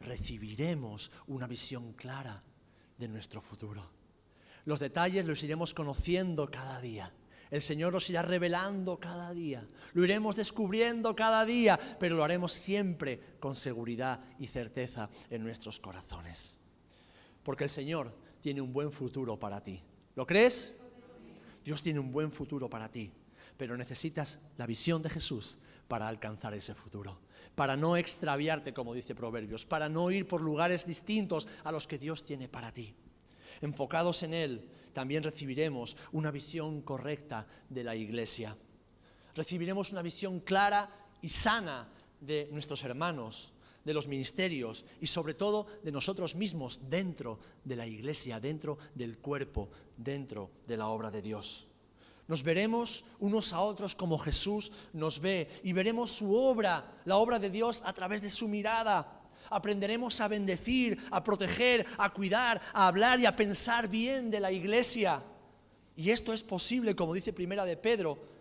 recibiremos 0.00 1.10
una 1.28 1.46
visión 1.46 1.92
clara 1.94 2.42
de 2.98 3.08
nuestro 3.08 3.40
futuro. 3.40 3.88
Los 4.64 4.80
detalles 4.80 5.26
los 5.26 5.42
iremos 5.42 5.74
conociendo 5.74 6.50
cada 6.50 6.80
día. 6.80 7.12
El 7.52 7.60
Señor 7.60 7.92
los 7.92 8.08
irá 8.08 8.22
revelando 8.22 8.98
cada 8.98 9.30
día. 9.34 9.62
Lo 9.92 10.02
iremos 10.02 10.36
descubriendo 10.36 11.14
cada 11.14 11.44
día, 11.44 11.78
pero 12.00 12.16
lo 12.16 12.24
haremos 12.24 12.54
siempre 12.54 13.20
con 13.38 13.56
seguridad 13.56 14.18
y 14.38 14.46
certeza 14.46 15.10
en 15.28 15.42
nuestros 15.42 15.78
corazones. 15.78 16.56
Porque 17.42 17.64
el 17.64 17.70
Señor 17.70 18.16
tiene 18.40 18.62
un 18.62 18.72
buen 18.72 18.90
futuro 18.90 19.38
para 19.38 19.62
ti. 19.62 19.82
¿Lo 20.16 20.26
crees? 20.26 20.72
Dios 21.62 21.82
tiene 21.82 22.00
un 22.00 22.10
buen 22.10 22.32
futuro 22.32 22.70
para 22.70 22.88
ti, 22.88 23.12
pero 23.58 23.76
necesitas 23.76 24.38
la 24.56 24.66
visión 24.66 25.02
de 25.02 25.10
Jesús 25.10 25.58
para 25.88 26.08
alcanzar 26.08 26.54
ese 26.54 26.74
futuro, 26.74 27.18
para 27.54 27.76
no 27.76 27.98
extraviarte, 27.98 28.72
como 28.72 28.94
dice 28.94 29.14
Proverbios, 29.14 29.66
para 29.66 29.90
no 29.90 30.10
ir 30.10 30.26
por 30.26 30.40
lugares 30.40 30.86
distintos 30.86 31.46
a 31.64 31.70
los 31.70 31.86
que 31.86 31.98
Dios 31.98 32.24
tiene 32.24 32.48
para 32.48 32.72
ti. 32.72 32.94
Enfocados 33.60 34.22
en 34.22 34.32
Él, 34.32 34.70
también 34.92 35.22
recibiremos 35.22 35.96
una 36.12 36.30
visión 36.30 36.82
correcta 36.82 37.46
de 37.68 37.84
la 37.84 37.94
iglesia. 37.96 38.56
Recibiremos 39.34 39.92
una 39.92 40.02
visión 40.02 40.40
clara 40.40 40.88
y 41.20 41.28
sana 41.28 41.88
de 42.20 42.48
nuestros 42.52 42.84
hermanos, 42.84 43.52
de 43.84 43.94
los 43.94 44.06
ministerios 44.06 44.84
y 45.00 45.06
sobre 45.06 45.34
todo 45.34 45.66
de 45.82 45.92
nosotros 45.92 46.34
mismos 46.34 46.80
dentro 46.88 47.40
de 47.64 47.76
la 47.76 47.86
iglesia, 47.86 48.38
dentro 48.38 48.78
del 48.94 49.18
cuerpo, 49.18 49.70
dentro 49.96 50.50
de 50.66 50.76
la 50.76 50.88
obra 50.88 51.10
de 51.10 51.22
Dios. 51.22 51.66
Nos 52.28 52.42
veremos 52.42 53.04
unos 53.18 53.52
a 53.52 53.60
otros 53.60 53.94
como 53.96 54.18
Jesús 54.18 54.70
nos 54.92 55.18
ve 55.20 55.48
y 55.64 55.72
veremos 55.72 56.12
su 56.12 56.34
obra, 56.34 57.00
la 57.04 57.16
obra 57.16 57.38
de 57.38 57.50
Dios 57.50 57.82
a 57.84 57.92
través 57.92 58.22
de 58.22 58.30
su 58.30 58.46
mirada 58.48 59.21
aprenderemos 59.54 60.20
a 60.20 60.28
bendecir, 60.28 60.98
a 61.10 61.22
proteger, 61.22 61.86
a 61.98 62.12
cuidar, 62.12 62.60
a 62.72 62.88
hablar 62.88 63.20
y 63.20 63.26
a 63.26 63.36
pensar 63.36 63.88
bien 63.88 64.30
de 64.30 64.40
la 64.40 64.50
iglesia. 64.50 65.22
Y 65.96 66.10
esto 66.10 66.32
es 66.32 66.42
posible, 66.42 66.96
como 66.96 67.14
dice 67.14 67.32
Primera 67.32 67.64
de 67.64 67.76
Pedro, 67.76 68.32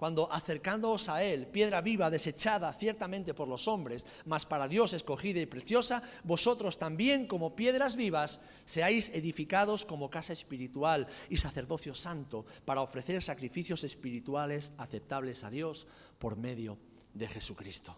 cuando 0.00 0.32
acercándoos 0.32 1.10
a 1.10 1.22
Él, 1.22 1.46
piedra 1.46 1.82
viva 1.82 2.08
desechada 2.08 2.72
ciertamente 2.72 3.34
por 3.34 3.46
los 3.46 3.68
hombres, 3.68 4.06
mas 4.24 4.46
para 4.46 4.66
Dios 4.66 4.94
escogida 4.94 5.40
y 5.40 5.44
preciosa, 5.44 6.02
vosotros 6.24 6.78
también 6.78 7.26
como 7.26 7.54
piedras 7.54 7.96
vivas 7.96 8.40
seáis 8.64 9.10
edificados 9.10 9.84
como 9.84 10.08
casa 10.08 10.32
espiritual 10.32 11.06
y 11.28 11.36
sacerdocio 11.36 11.94
santo 11.94 12.46
para 12.64 12.80
ofrecer 12.80 13.20
sacrificios 13.20 13.84
espirituales 13.84 14.72
aceptables 14.78 15.44
a 15.44 15.50
Dios 15.50 15.86
por 16.18 16.34
medio 16.38 16.78
de 17.12 17.28
Jesucristo. 17.28 17.94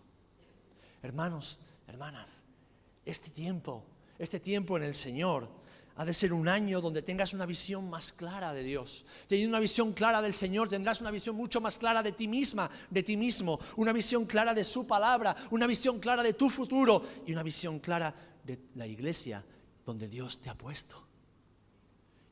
Hermanos, 1.03 1.61
hermanas, 1.87 2.43
este 3.05 3.31
tiempo, 3.31 3.85
este 4.19 4.41
tiempo 4.41 4.77
en 4.77 4.85
el 4.85 4.95
Señor, 4.95 5.49
ha 5.97 6.05
de 6.05 6.15
ser 6.15 6.33
un 6.33 6.49
año 6.49 6.81
donde 6.81 7.03
tengas 7.03 7.35
una 7.35 7.45
visión 7.45 7.91
más 7.91 8.13
clara 8.13 8.55
de 8.55 8.63
Dios. 8.63 9.05
Teniendo 9.27 9.57
una 9.57 9.61
visión 9.61 9.93
clara 9.93 10.23
del 10.23 10.33
Señor, 10.33 10.69
tendrás 10.69 11.01
una 11.01 11.11
visión 11.11 11.37
mucho 11.37 11.61
más 11.61 11.77
clara 11.77 12.03
de 12.03 12.13
ti 12.13 12.29
misma, 12.29 12.71
de 12.89 13.03
ti 13.03 13.17
mismo, 13.17 13.59
una 13.77 13.93
visión 13.93 14.25
clara 14.25 14.55
de 14.55 14.65
su 14.65 14.87
palabra, 14.87 15.37
una 15.51 15.67
visión 15.67 15.99
clara 16.01 16.23
de 16.23 16.33
tu 16.33 16.49
futuro 16.49 17.03
y 17.27 17.33
una 17.33 17.43
visión 17.43 17.79
clara 17.79 18.15
de 18.43 18.59
la 18.75 18.87
iglesia 18.87 19.45
donde 19.85 20.09
Dios 20.09 20.41
te 20.41 20.49
ha 20.49 20.57
puesto. 20.57 21.07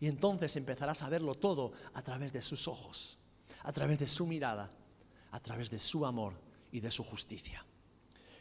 Y 0.00 0.06
entonces 0.06 0.56
empezarás 0.56 1.02
a 1.02 1.10
verlo 1.10 1.34
todo 1.34 1.72
a 1.92 2.00
través 2.00 2.32
de 2.32 2.40
sus 2.40 2.66
ojos, 2.66 3.18
a 3.62 3.72
través 3.72 3.98
de 3.98 4.06
su 4.06 4.26
mirada, 4.26 4.72
a 5.32 5.40
través 5.40 5.70
de 5.70 5.78
su 5.78 6.06
amor 6.06 6.32
y 6.72 6.80
de 6.80 6.90
su 6.90 7.04
justicia. 7.04 7.64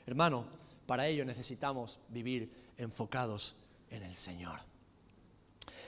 Hermano, 0.06 0.46
para 0.90 1.08
ello 1.08 1.24
necesitamos 1.24 2.00
vivir 2.10 2.52
enfocados 2.76 3.56
en 3.92 4.02
el 4.02 4.16
Señor. 4.16 4.58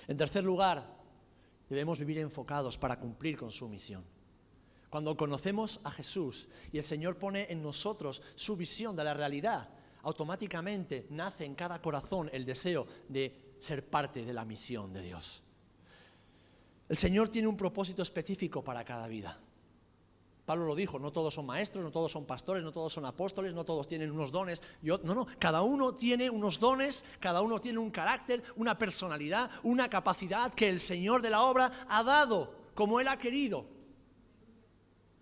En 0.08 0.16
tercer 0.16 0.44
lugar, 0.44 0.86
debemos 1.68 1.98
vivir 1.98 2.20
enfocados 2.20 2.78
para 2.78 3.00
cumplir 3.00 3.36
con 3.36 3.50
su 3.50 3.68
misión. 3.68 4.04
Cuando 4.92 5.18
conocemos 5.18 5.80
a 5.84 5.90
Jesús 5.90 6.50
y 6.72 6.78
el 6.78 6.84
Señor 6.84 7.18
pone 7.18 7.48
en 7.50 7.64
nosotros 7.64 8.22
su 8.36 8.56
visión 8.56 8.96
de 8.96 9.04
la 9.04 9.16
realidad, 9.16 9.70
automáticamente 10.04 11.08
nace 11.10 11.46
en 11.46 11.56
cada 11.56 11.82
corazón 11.82 12.30
el 12.32 12.46
deseo 12.46 12.86
de 13.10 13.56
ser 13.58 13.84
parte 13.90 14.24
de 14.24 14.34
la 14.34 14.46
misión 14.46 14.94
de 14.94 15.02
Dios. 15.02 15.44
El 16.88 16.98
Señor 16.98 17.30
tiene 17.30 17.48
un 17.48 17.58
propósito 17.58 18.04
específico 18.04 18.64
para 18.64 18.86
cada 18.86 19.08
vida. 19.08 19.40
Pablo 20.46 20.66
lo 20.66 20.76
dijo, 20.76 20.98
no 20.98 21.12
todos 21.12 21.36
son 21.36 21.46
maestros, 21.46 21.84
no 21.84 21.92
todos 21.92 22.12
son 22.12 22.26
pastores, 22.26 22.64
no 22.64 22.72
todos 22.72 22.92
son 22.92 23.06
apóstoles, 23.06 23.54
no 23.54 23.64
todos 23.64 23.88
tienen 23.88 24.12
unos 24.12 24.32
dones. 24.32 24.62
Yo, 24.82 25.00
no, 25.04 25.14
no, 25.14 25.28
cada 25.38 25.62
uno 25.62 25.94
tiene 25.94 26.30
unos 26.30 26.60
dones, 26.60 27.06
cada 27.20 27.42
uno 27.42 27.62
tiene 27.62 27.78
un 27.78 27.92
carácter, 27.92 28.44
una 28.56 28.78
personalidad, 28.78 29.52
una 29.64 29.90
capacidad 29.90 30.54
que 30.54 30.68
el 30.68 30.80
Señor 30.80 31.22
de 31.22 31.30
la 31.30 31.44
obra 31.44 31.86
ha 31.88 32.04
dado 32.04 32.56
como 32.74 33.00
Él 33.00 33.08
ha 33.08 33.18
querido. 33.18 33.66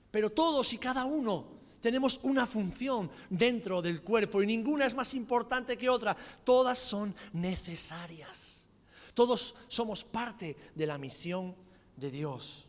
Pero 0.09 0.31
todos 0.31 0.71
y 0.73 0.77
cada 0.77 1.05
uno 1.05 1.59
tenemos 1.81 2.19
una 2.23 2.47
función 2.47 3.11
dentro 3.29 3.81
del 3.81 4.01
cuerpo 4.01 4.41
y 4.41 4.47
ninguna 4.47 4.85
es 4.85 4.95
más 4.95 5.13
importante 5.13 5.77
que 5.77 5.89
otra. 5.89 6.15
Todas 6.43 6.79
son 6.79 7.13
necesarias. 7.33 8.67
Todos 9.13 9.55
somos 9.67 10.03
parte 10.03 10.55
de 10.73 10.87
la 10.87 10.97
misión 10.97 11.55
de 11.95 12.09
Dios. 12.09 12.67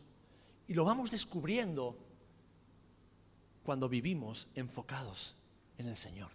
Y 0.67 0.73
lo 0.73 0.85
vamos 0.85 1.11
descubriendo 1.11 1.97
cuando 3.63 3.87
vivimos 3.87 4.47
enfocados 4.55 5.35
en 5.77 5.87
el 5.87 5.95
Señor. 5.95 6.29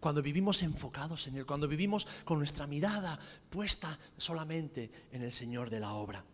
Cuando 0.00 0.22
vivimos 0.22 0.62
enfocados 0.62 1.26
en 1.28 1.36
Él, 1.36 1.46
cuando 1.46 1.68
vivimos 1.68 2.06
con 2.24 2.38
nuestra 2.38 2.66
mirada 2.66 3.18
puesta 3.48 3.98
solamente 4.16 4.90
en 5.12 5.22
el 5.22 5.32
Señor 5.32 5.70
de 5.70 5.80
la 5.80 5.92
obra. 5.94 6.24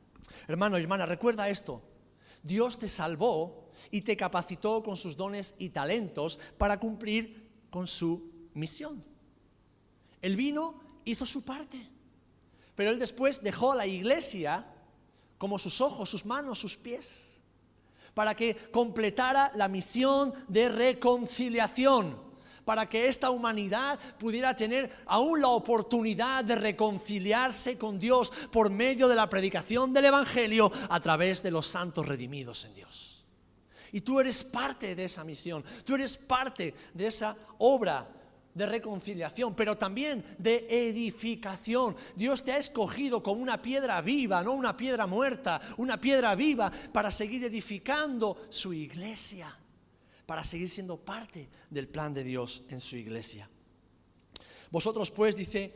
Hermano 0.49 0.79
y 0.79 0.83
hermana, 0.83 1.07
recuerda 1.07 1.49
esto. 1.49 1.83
Dios 2.43 2.79
te 2.79 2.89
salvó 2.89 3.71
y 3.91 4.01
te 4.01 4.17
capacitó 4.17 4.83
con 4.83 4.97
sus 4.97 5.17
dones 5.17 5.55
y 5.59 5.69
talentos 5.69 6.41
para 6.59 6.81
cumplir 6.81 7.67
con 7.71 7.87
su 7.87 8.49
misión. 8.55 9.05
Él 10.21 10.37
vino, 10.37 10.81
hizo 11.05 11.27
su 11.27 11.45
parte, 11.45 11.89
pero 12.75 12.91
Él 12.91 12.99
después 12.99 13.43
dejó 13.43 13.73
a 13.73 13.77
la 13.77 13.87
iglesia 13.87 14.67
como 15.37 15.59
sus 15.59 15.81
ojos, 15.81 16.09
sus 16.09 16.25
manos, 16.25 16.59
sus 16.59 16.77
pies 16.77 17.32
para 18.15 18.35
que 18.35 18.57
completara 18.71 19.53
la 19.55 19.69
misión 19.69 20.33
de 20.49 20.69
reconciliación, 20.69 22.17
para 22.65 22.89
que 22.89 23.09
esta 23.09 23.31
humanidad 23.31 23.99
pudiera 24.19 24.57
tener 24.57 24.91
aún 25.07 25.41
la 25.41 25.49
oportunidad 25.49 26.45
de 26.45 26.57
reconciliarse 26.57 27.77
con 27.77 27.99
Dios 27.99 28.33
por 28.51 28.71
medio 28.71 29.09
de 29.09 29.17
la 29.17 29.29
predicación 29.29 29.93
del 29.93 30.07
Evangelio 30.07 30.71
a 30.89 31.01
través 31.01 31.43
de 31.43 31.51
los 31.51 31.67
santos 31.67 32.07
redimidos 32.07 32.65
en 32.65 32.75
Dios. 32.75 33.25
Y 33.93 34.01
tú 34.01 34.21
eres 34.21 34.43
parte 34.43 34.95
de 34.95 35.05
esa 35.05 35.23
misión, 35.25 35.65
tú 35.85 35.95
eres 35.95 36.17
parte 36.17 36.75
de 36.95 37.07
esa 37.07 37.37
obra 37.59 38.07
de 38.55 38.67
reconciliación, 38.67 39.55
pero 39.55 39.77
también 39.77 40.25
de 40.39 40.67
edificación. 40.69 41.97
Dios 42.15 42.45
te 42.45 42.53
ha 42.53 42.59
escogido 42.59 43.23
como 43.23 43.43
una 43.43 43.61
piedra 43.63 44.01
viva, 44.01 44.43
no 44.43 44.53
una 44.53 44.77
piedra 44.77 45.07
muerta, 45.07 45.61
una 45.79 46.01
piedra 46.01 46.35
viva 46.35 46.71
para 46.93 47.11
seguir 47.11 47.45
edificando 47.45 48.47
su 48.51 48.73
iglesia, 48.73 49.55
para 50.27 50.45
seguir 50.45 50.69
siendo 50.69 50.99
parte 50.99 51.49
del 51.71 51.89
plan 51.89 52.13
de 52.13 52.25
Dios 52.25 52.63
en 52.69 52.81
su 52.81 52.97
iglesia. 52.97 53.49
Vosotros 54.71 55.11
pues, 55.11 55.37
dice 55.37 55.73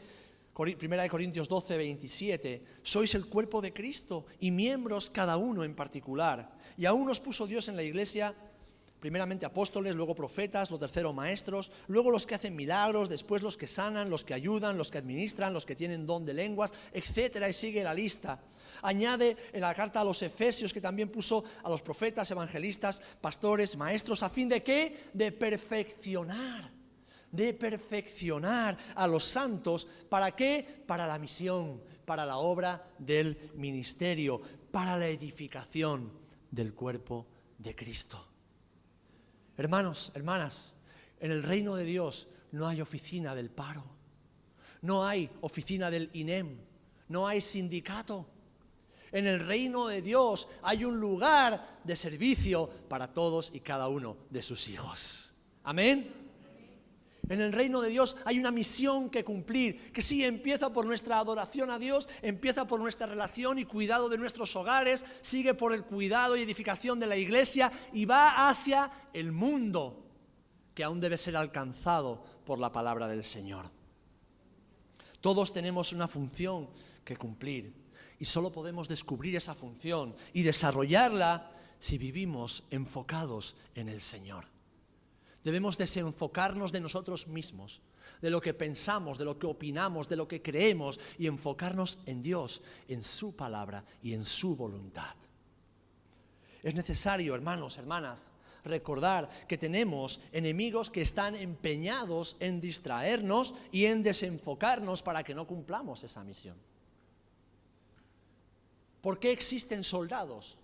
1 0.56 1.08
Corintios 1.10 1.48
12, 1.48 1.76
27, 1.76 2.62
sois 2.82 3.14
el 3.14 3.26
cuerpo 3.26 3.60
de 3.60 3.72
Cristo 3.72 4.24
y 4.40 4.50
miembros 4.50 5.10
cada 5.10 5.36
uno 5.36 5.64
en 5.64 5.74
particular. 5.74 6.56
Y 6.78 6.86
aún 6.86 7.08
os 7.10 7.20
puso 7.20 7.46
Dios 7.46 7.68
en 7.68 7.76
la 7.76 7.82
iglesia 7.82 8.34
primeramente 9.00 9.46
apóstoles, 9.46 9.94
luego 9.94 10.14
profetas, 10.14 10.70
lo 10.70 10.78
tercero 10.78 11.12
maestros, 11.12 11.70
luego 11.88 12.11
los 12.11 12.26
que 12.26 12.35
hacen 12.35 12.56
milagros, 12.56 13.09
después 13.09 13.42
los 13.42 13.56
que 13.56 13.66
sanan, 13.66 14.11
los 14.11 14.24
que 14.24 14.35
ayudan, 14.35 14.78
los 14.78 14.90
que 14.90 14.98
administran, 14.98 15.52
los 15.52 15.66
que 15.66 15.76
tienen 15.76 16.06
don 16.06 16.24
de 16.24 16.35
lenguas, 16.35 16.72
etcétera, 16.92 17.48
y 17.48 17.52
sigue 17.52 17.85
la 17.85 17.94
lista. 17.94 18.40
Añade 18.82 19.37
en 19.52 19.61
la 19.61 19.74
carta 19.74 20.00
a 20.00 20.04
los 20.04 20.22
Efesios 20.22 20.72
que 20.72 20.80
también 20.80 21.09
puso 21.09 21.44
a 21.62 21.68
los 21.68 21.82
profetas, 21.82 22.30
evangelistas, 22.30 23.00
pastores, 23.20 23.76
maestros, 23.76 24.22
a 24.22 24.30
fin 24.30 24.48
de 24.48 24.62
qué? 24.62 25.11
De 25.12 25.32
perfeccionar, 25.32 26.70
de 27.30 27.54
perfeccionar 27.54 28.76
a 28.94 29.06
los 29.06 29.24
santos. 29.24 29.88
¿Para 30.09 30.32
qué? 30.32 30.82
Para 30.87 31.06
la 31.06 31.18
misión, 31.18 31.82
para 32.04 32.26
la 32.26 32.38
obra 32.38 32.90
del 32.98 33.50
ministerio, 33.54 34.40
para 34.70 34.96
la 34.96 35.09
edificación 35.09 36.12
del 36.50 36.74
cuerpo 36.74 37.26
de 37.59 37.74
Cristo. 37.74 38.36
Hermanos, 39.56 40.12
hermanas, 40.14 40.74
en 41.20 41.30
el 41.30 41.42
reino 41.42 41.76
de 41.76 41.84
Dios 41.84 42.28
no 42.52 42.68
hay 42.68 42.80
oficina 42.80 43.34
del 43.34 43.50
paro, 43.50 43.84
no 44.82 45.06
hay 45.06 45.30
oficina 45.40 45.90
del 45.90 46.10
INEM, 46.12 46.58
no 47.08 47.26
hay 47.26 47.40
sindicato. 47.40 48.26
En 49.12 49.26
el 49.26 49.40
reino 49.40 49.86
de 49.86 50.02
Dios 50.02 50.48
hay 50.62 50.84
un 50.84 50.98
lugar 51.00 51.80
de 51.84 51.96
servicio 51.96 52.68
para 52.88 53.12
todos 53.12 53.50
y 53.54 53.60
cada 53.60 53.88
uno 53.88 54.16
de 54.30 54.42
sus 54.42 54.68
hijos. 54.68 55.32
Amén. 55.64 56.25
En 57.28 57.40
el 57.40 57.52
reino 57.52 57.80
de 57.80 57.90
Dios 57.90 58.16
hay 58.24 58.38
una 58.38 58.52
misión 58.52 59.10
que 59.10 59.24
cumplir, 59.24 59.92
que 59.92 60.02
sí 60.02 60.24
empieza 60.24 60.72
por 60.72 60.86
nuestra 60.86 61.18
adoración 61.18 61.70
a 61.70 61.78
Dios, 61.78 62.08
empieza 62.22 62.66
por 62.66 62.80
nuestra 62.80 63.06
relación 63.06 63.58
y 63.58 63.64
cuidado 63.64 64.08
de 64.08 64.18
nuestros 64.18 64.54
hogares, 64.54 65.04
sigue 65.22 65.54
por 65.54 65.72
el 65.72 65.84
cuidado 65.84 66.36
y 66.36 66.42
edificación 66.42 67.00
de 67.00 67.08
la 67.08 67.16
iglesia 67.16 67.72
y 67.92 68.04
va 68.04 68.48
hacia 68.48 68.90
el 69.12 69.32
mundo 69.32 70.04
que 70.74 70.84
aún 70.84 71.00
debe 71.00 71.16
ser 71.16 71.36
alcanzado 71.36 72.22
por 72.44 72.60
la 72.60 72.70
palabra 72.70 73.08
del 73.08 73.24
Señor. 73.24 73.70
Todos 75.20 75.52
tenemos 75.52 75.92
una 75.92 76.06
función 76.06 76.68
que 77.04 77.16
cumplir 77.16 77.72
y 78.20 78.24
solo 78.24 78.52
podemos 78.52 78.86
descubrir 78.86 79.34
esa 79.34 79.54
función 79.54 80.14
y 80.32 80.42
desarrollarla 80.42 81.50
si 81.78 81.98
vivimos 81.98 82.62
enfocados 82.70 83.56
en 83.74 83.88
el 83.88 84.00
Señor. 84.00 84.55
Debemos 85.46 85.78
desenfocarnos 85.78 86.72
de 86.72 86.80
nosotros 86.80 87.28
mismos, 87.28 87.80
de 88.20 88.30
lo 88.30 88.40
que 88.40 88.52
pensamos, 88.52 89.16
de 89.16 89.24
lo 89.24 89.38
que 89.38 89.46
opinamos, 89.46 90.09
de 90.09 90.16
lo 90.16 90.26
que 90.26 90.42
creemos 90.42 90.98
y 91.20 91.28
enfocarnos 91.28 92.00
en 92.04 92.20
Dios, 92.20 92.62
en 92.88 93.00
su 93.00 93.37
palabra 93.37 93.85
y 94.02 94.12
en 94.12 94.24
su 94.24 94.56
voluntad. 94.56 95.14
Es 96.64 96.74
necesario, 96.74 97.32
hermanos, 97.32 97.78
hermanas, 97.78 98.32
recordar 98.64 99.30
que 99.46 99.56
tenemos 99.56 100.20
enemigos 100.32 100.90
que 100.90 101.02
están 101.02 101.37
empeñados 101.37 102.37
en 102.40 102.61
distraernos 102.61 103.54
y 103.70 103.85
en 103.85 104.02
desenfocarnos 104.02 105.00
para 105.04 105.22
que 105.22 105.37
no 105.37 105.46
cumplamos 105.46 106.02
esa 106.02 106.24
misión. 106.24 106.56
¿Por 109.00 109.20
qué 109.20 109.30
existen 109.30 109.85
soldados? 109.85 110.59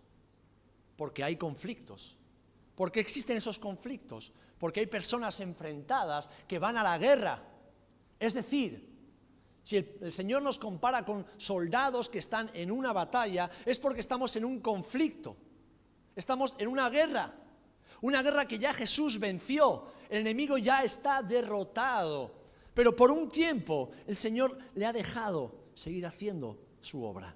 Porque 0.97 1.23
hay 1.23 1.37
conflictos. 1.37 2.17
¿Por 2.75 2.91
qué 2.91 2.99
existen 2.99 3.37
esos 3.37 3.61
conflictos? 3.61 4.33
Porque 4.63 4.79
hay 4.79 4.87
personas 4.87 5.41
enfrentadas 5.41 6.31
que 6.47 6.61
van 6.61 6.77
a 6.77 6.85
la 6.85 6.97
guerra. 6.97 7.43
Es 8.17 8.33
decir, 8.33 8.89
si 9.65 9.79
el, 9.79 10.13
Señor 10.13 10.41
nos 10.41 10.57
compara 10.57 11.05
con 11.05 11.27
soldados 11.37 12.09
que 12.09 12.21
están 12.21 12.49
en 12.55 12.71
una 12.71 12.93
batalla, 12.93 13.51
es 13.67 13.81
porque 13.81 13.99
estamos 13.99 14.37
en 14.37 14.45
un 14.45 14.61
conflicto, 14.61 15.37
estamos 16.15 16.55
en 16.61 16.69
una 16.69 16.89
guerra, 16.91 17.35
una 18.03 18.23
guerra 18.23 18.47
que 18.47 18.61
ya 18.61 18.73
Jesús 18.73 19.19
venció, 19.19 19.87
el 20.09 20.21
enemigo 20.21 20.57
ya 20.59 20.85
está 20.85 21.25
derrotado, 21.25 22.33
pero 22.73 22.95
por 22.95 23.11
un 23.11 23.29
tiempo 23.29 23.91
el 24.07 24.15
Señor 24.15 24.57
le 24.77 24.87
ha 24.87 24.93
dejado 24.93 25.57
seguir 25.75 26.07
haciendo 26.07 26.57
su 26.81 27.03
obra. 27.03 27.35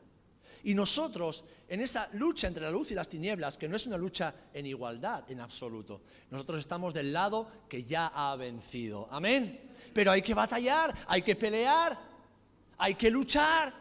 Y 0.66 0.74
nosotros, 0.74 1.44
en 1.68 1.81
esa 1.81 2.09
lucha 2.14 2.48
entre 2.48 2.64
la 2.64 2.72
luz 2.72 2.90
y 2.90 2.94
las 2.94 3.09
tinieblas, 3.09 3.57
que 3.57 3.68
no 3.68 3.76
es 3.76 3.87
una 3.87 3.96
lucha 3.96 4.35
en 4.52 4.66
igualdad 4.66 5.22
en 5.31 5.38
absoluto, 5.38 6.00
nosotros 6.29 6.59
estamos 6.59 6.92
del 6.92 7.12
lado 7.12 7.48
que 7.68 7.85
ya 7.85 8.09
ha 8.09 8.35
vencido. 8.35 9.07
Amén. 9.12 9.61
Pero 9.94 10.11
hay 10.11 10.22
que 10.22 10.35
batallar, 10.35 10.92
hay 11.07 11.22
que 11.22 11.37
pelear, 11.37 11.96
hay 12.79 12.96
que 12.96 13.12
luchar. 13.12 13.72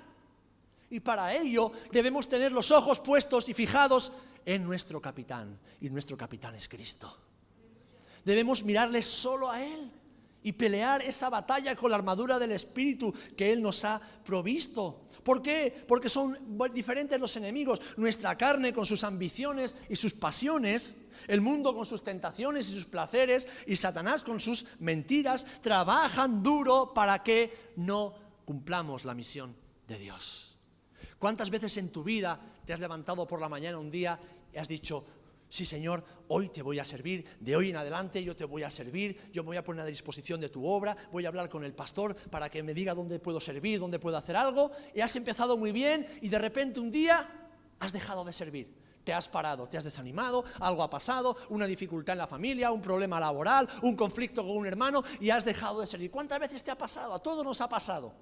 Y 0.92 1.00
para 1.00 1.34
ello 1.34 1.72
debemos 1.92 2.30
tener 2.30 2.52
los 2.52 2.70
ojos 2.70 3.00
puestos 3.00 3.50
y 3.50 3.56
fijados 3.56 4.12
en 4.46 4.64
nuestro 4.64 5.02
capitán. 5.02 5.58
Y 5.82 5.90
nuestro 5.90 6.16
capitán 6.16 6.54
es 6.54 6.70
Cristo. 6.70 7.18
Debemos 8.24 8.64
mirarle 8.64 9.02
solo 9.02 9.50
a 9.50 9.60
Él 9.60 9.92
y 10.46 10.52
pelear 10.54 11.02
esa 11.02 11.28
batalla 11.28 11.76
con 11.76 11.90
la 11.90 11.98
armadura 11.98 12.38
del 12.38 12.52
Espíritu 12.52 13.12
que 13.36 13.52
Él 13.52 13.64
nos 13.64 13.84
ha 13.84 14.00
provisto. 14.24 15.08
¿Por 15.24 15.42
qué? 15.42 15.84
Porque 15.88 16.08
son 16.08 16.38
diferentes 16.72 17.20
los 17.20 17.36
enemigos. 17.36 17.82
Nuestra 17.98 18.38
carne 18.38 18.72
con 18.72 18.86
sus 18.86 19.04
ambiciones 19.04 19.76
y 19.90 19.96
sus 19.96 20.14
pasiones, 20.14 20.94
el 21.28 21.42
mundo 21.42 21.74
con 21.74 21.84
sus 21.84 22.04
tentaciones 22.04 22.70
y 22.70 22.74
sus 22.74 22.86
placeres, 22.86 23.48
y 23.66 23.76
Satanás 23.76 24.22
con 24.22 24.40
sus 24.40 24.68
mentiras, 24.78 25.48
trabajan 25.64 26.44
duro 26.44 26.94
para 26.94 27.24
que 27.24 27.72
no 27.78 28.14
cumplamos 28.46 29.04
la 29.04 29.16
misión 29.16 29.56
de 29.88 29.98
Dios. 29.98 30.60
¿Cuántas 31.18 31.50
veces 31.50 31.76
en 31.78 31.90
tu 31.90 32.04
vida 32.04 32.40
te 32.64 32.74
has 32.74 32.80
levantado 32.80 33.26
por 33.26 33.42
la 33.42 33.50
mañana 33.50 33.80
un 33.80 33.90
día 33.90 34.20
y 34.54 34.58
has 34.60 34.68
dicho, 34.68 35.04
Sí, 35.56 35.64
Señor, 35.64 36.04
hoy 36.28 36.50
te 36.50 36.62
voy 36.62 36.80
a 36.80 36.84
servir, 36.84 37.24
de 37.40 37.56
hoy 37.56 37.70
en 37.70 37.78
adelante 37.78 38.22
yo 38.22 38.36
te 38.36 38.44
voy 38.44 38.64
a 38.64 38.70
servir, 38.70 39.32
yo 39.32 39.42
me 39.42 39.48
voy 39.48 39.56
a 39.56 39.64
poner 39.64 39.84
a 39.84 39.86
disposición 39.86 40.42
de 40.42 40.50
tu 40.50 40.68
obra, 40.68 40.98
voy 41.14 41.24
a 41.24 41.30
hablar 41.30 41.48
con 41.48 41.64
el 41.64 41.74
pastor 41.74 42.14
para 42.30 42.50
que 42.50 42.62
me 42.62 42.74
diga 42.74 42.94
dónde 42.94 43.20
puedo 43.20 43.40
servir, 43.40 43.80
dónde 43.80 43.98
puedo 43.98 44.18
hacer 44.18 44.36
algo, 44.36 44.72
y 44.94 45.00
has 45.00 45.16
empezado 45.16 45.56
muy 45.56 45.72
bien 45.72 46.06
y 46.22 46.28
de 46.28 46.40
repente 46.40 46.82
un 46.82 46.92
día 46.92 47.26
has 47.80 47.94
dejado 47.94 48.26
de 48.26 48.34
servir. 48.34 48.76
Te 49.06 49.14
has 49.14 49.30
parado, 49.30 49.66
te 49.70 49.78
has 49.78 49.86
desanimado, 49.86 50.44
algo 50.60 50.84
ha 50.84 50.90
pasado, 50.90 51.38
una 51.48 51.68
dificultad 51.68 52.16
en 52.16 52.20
la 52.20 52.28
familia, 52.28 52.70
un 52.72 52.82
problema 52.82 53.18
laboral, 53.18 53.70
un 53.82 53.96
conflicto 53.96 54.42
con 54.42 54.58
un 54.58 54.68
hermano 54.68 55.06
y 55.22 55.30
has 55.30 55.46
dejado 55.46 55.80
de 55.80 55.88
servir. 55.88 56.12
¿Cuántas 56.12 56.38
veces 56.38 56.66
te 56.66 56.72
ha 56.72 56.78
pasado? 56.78 57.14
A 57.14 57.20
todos 57.20 57.46
nos 57.46 57.62
ha 57.62 57.70
pasado. 57.70 58.14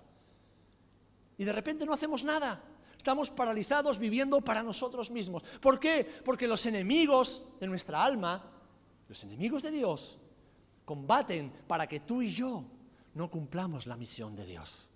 Y 1.40 1.46
de 1.46 1.52
repente 1.52 1.84
no 1.84 1.94
hacemos 1.94 2.24
nada. 2.24 2.62
Estamos 3.04 3.30
paralizados 3.30 4.00
viviendo 4.00 4.40
para 4.40 4.64
nosotros 4.64 5.12
mismos. 5.12 5.44
¿Por 5.60 5.78
qué? 5.78 6.10
Porque 6.24 6.48
los 6.48 6.66
enemigos 6.66 7.44
de 7.60 7.68
nuestra 7.68 8.02
alma, 8.02 8.42
los 9.10 9.22
enemigos 9.26 9.62
de 9.62 9.72
Dios, 9.72 10.18
combaten 10.86 11.52
para 11.68 11.86
que 11.86 12.00
tú 12.00 12.22
y 12.22 12.32
yo 12.32 12.64
no 13.16 13.30
cumplamos 13.30 13.88
la 13.88 13.98
misión 13.98 14.38
de 14.38 14.46
Dios. 14.46 14.90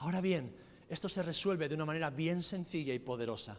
Ahora 0.00 0.20
bien, 0.20 0.54
esto 0.90 1.08
se 1.08 1.22
resuelve 1.22 1.70
de 1.70 1.74
una 1.74 1.86
manera 1.86 2.10
bien 2.10 2.42
sencilla 2.42 2.92
y 2.92 2.98
poderosa. 2.98 3.56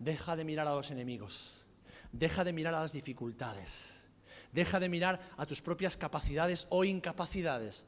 Deja 0.00 0.34
de 0.34 0.42
mirar 0.42 0.66
a 0.66 0.74
los 0.74 0.90
enemigos, 0.90 1.68
deja 2.10 2.42
de 2.42 2.52
mirar 2.52 2.74
a 2.74 2.80
las 2.80 2.92
dificultades, 2.92 4.08
deja 4.50 4.80
de 4.80 4.88
mirar 4.88 5.20
a 5.36 5.46
tus 5.46 5.62
propias 5.62 5.96
capacidades 5.96 6.66
o 6.70 6.82
incapacidades 6.82 7.86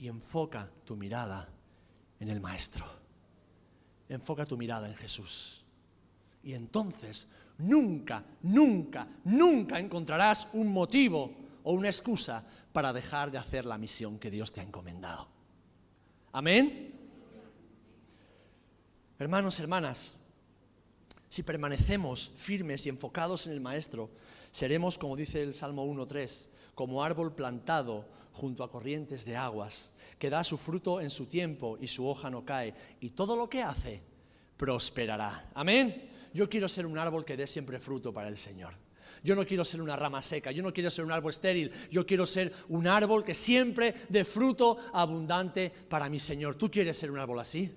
y 0.00 0.08
enfoca 0.08 0.68
tu 0.84 0.96
mirada 0.96 1.48
en 2.18 2.28
el 2.28 2.40
Maestro 2.40 3.05
enfoca 4.08 4.46
tu 4.46 4.56
mirada 4.56 4.88
en 4.88 4.94
Jesús. 4.94 5.64
Y 6.42 6.54
entonces 6.54 7.28
nunca, 7.58 8.24
nunca, 8.42 9.08
nunca 9.24 9.78
encontrarás 9.78 10.48
un 10.52 10.72
motivo 10.72 11.34
o 11.64 11.72
una 11.72 11.88
excusa 11.88 12.44
para 12.72 12.92
dejar 12.92 13.30
de 13.30 13.38
hacer 13.38 13.64
la 13.64 13.78
misión 13.78 14.18
que 14.18 14.30
Dios 14.30 14.52
te 14.52 14.60
ha 14.60 14.64
encomendado. 14.64 15.28
Amén. 16.32 16.92
Hermanos, 19.18 19.58
hermanas, 19.58 20.14
si 21.28 21.42
permanecemos 21.42 22.32
firmes 22.36 22.86
y 22.86 22.90
enfocados 22.90 23.46
en 23.46 23.54
el 23.54 23.60
Maestro, 23.60 24.10
seremos, 24.52 24.98
como 24.98 25.16
dice 25.16 25.42
el 25.42 25.54
Salmo 25.54 25.86
1.3, 25.86 26.48
como 26.76 27.02
árbol 27.02 27.34
plantado 27.34 28.04
junto 28.32 28.62
a 28.62 28.70
corrientes 28.70 29.24
de 29.24 29.34
aguas, 29.34 29.90
que 30.18 30.28
da 30.28 30.44
su 30.44 30.58
fruto 30.58 31.00
en 31.00 31.08
su 31.08 31.24
tiempo 31.24 31.78
y 31.80 31.88
su 31.88 32.06
hoja 32.06 32.30
no 32.30 32.44
cae, 32.44 32.74
y 33.00 33.10
todo 33.10 33.34
lo 33.34 33.48
que 33.48 33.62
hace 33.62 34.02
prosperará. 34.58 35.50
Amén. 35.54 36.10
Yo 36.34 36.48
quiero 36.50 36.68
ser 36.68 36.84
un 36.84 36.98
árbol 36.98 37.24
que 37.24 37.36
dé 37.36 37.46
siempre 37.46 37.80
fruto 37.80 38.12
para 38.12 38.28
el 38.28 38.36
Señor. 38.36 38.74
Yo 39.24 39.34
no 39.34 39.46
quiero 39.46 39.64
ser 39.64 39.80
una 39.80 39.96
rama 39.96 40.20
seca, 40.20 40.52
yo 40.52 40.62
no 40.62 40.72
quiero 40.72 40.90
ser 40.90 41.06
un 41.06 41.12
árbol 41.12 41.30
estéril, 41.30 41.72
yo 41.90 42.04
quiero 42.04 42.26
ser 42.26 42.52
un 42.68 42.86
árbol 42.86 43.24
que 43.24 43.32
siempre 43.32 43.94
dé 44.10 44.26
fruto 44.26 44.76
abundante 44.92 45.72
para 45.88 46.10
mi 46.10 46.20
Señor. 46.20 46.56
¿Tú 46.56 46.70
quieres 46.70 46.98
ser 46.98 47.10
un 47.10 47.18
árbol 47.18 47.40
así? 47.40 47.72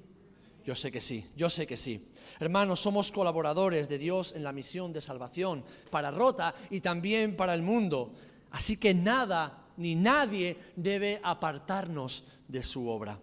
Yo 0.66 0.76
sé 0.76 0.92
que 0.92 1.00
sí, 1.00 1.26
yo 1.38 1.50
sé 1.50 1.66
que 1.66 1.78
sí. 1.78 2.10
Hermanos, 2.40 2.82
somos 2.82 3.12
colaboradores 3.12 3.88
de 3.88 3.98
Dios 3.98 4.34
en 4.36 4.44
la 4.44 4.52
misión 4.52 4.92
de 4.92 5.02
salvación 5.02 5.64
para 5.90 6.12
Rota 6.12 6.54
y 6.70 6.82
también 6.82 7.38
para 7.38 7.54
el 7.54 7.62
mundo. 7.62 8.14
Así 8.52 8.78
que 8.78 8.94
nada 8.94 9.68
ni 9.78 9.96
nadie 9.96 10.58
debe 10.76 11.22
apartarnos 11.24 12.26
de 12.48 12.64
su 12.64 12.88
obra. 12.88 13.20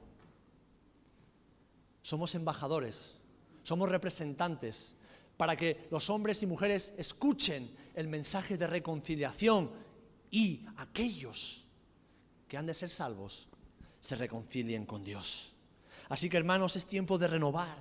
Somos 2.02 2.34
embajadores, 2.34 3.14
somos 3.62 3.88
representantes 3.88 4.94
para 5.36 5.56
que 5.56 5.88
los 5.90 6.08
hombres 6.08 6.42
y 6.42 6.46
mujeres 6.46 6.94
escuchen 6.96 7.70
el 7.94 8.08
mensaje 8.08 8.56
de 8.56 8.66
reconciliación 8.66 9.70
y 10.30 10.64
aquellos 10.76 11.66
que 12.48 12.56
han 12.56 12.66
de 12.66 12.74
ser 12.74 12.90
salvos 12.90 13.48
se 14.00 14.14
reconcilien 14.14 14.86
con 14.86 15.04
Dios. 15.04 15.54
Así 16.08 16.30
que 16.30 16.36
hermanos, 16.36 16.76
es 16.76 16.86
tiempo 16.86 17.18
de 17.18 17.26
renovar. 17.26 17.76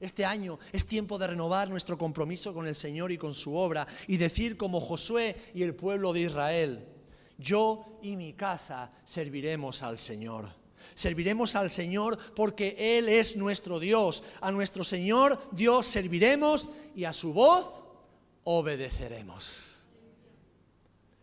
Este 0.00 0.24
año 0.24 0.58
es 0.72 0.86
tiempo 0.86 1.18
de 1.18 1.26
renovar 1.26 1.68
nuestro 1.68 1.98
compromiso 1.98 2.54
con 2.54 2.66
el 2.66 2.74
Señor 2.74 3.12
y 3.12 3.18
con 3.18 3.34
su 3.34 3.54
obra 3.54 3.86
y 4.08 4.16
decir 4.16 4.56
como 4.56 4.80
Josué 4.80 5.36
y 5.54 5.62
el 5.62 5.74
pueblo 5.74 6.12
de 6.14 6.20
Israel, 6.20 6.88
yo 7.36 7.98
y 8.02 8.16
mi 8.16 8.32
casa 8.32 8.90
serviremos 9.04 9.82
al 9.82 9.98
Señor. 9.98 10.48
Serviremos 10.94 11.54
al 11.54 11.70
Señor 11.70 12.18
porque 12.34 12.98
Él 12.98 13.08
es 13.08 13.36
nuestro 13.36 13.78
Dios. 13.78 14.22
A 14.40 14.50
nuestro 14.50 14.84
Señor 14.84 15.40
Dios 15.52 15.86
serviremos 15.86 16.68
y 16.96 17.04
a 17.04 17.12
su 17.12 17.32
voz 17.32 17.70
obedeceremos. 18.44 19.69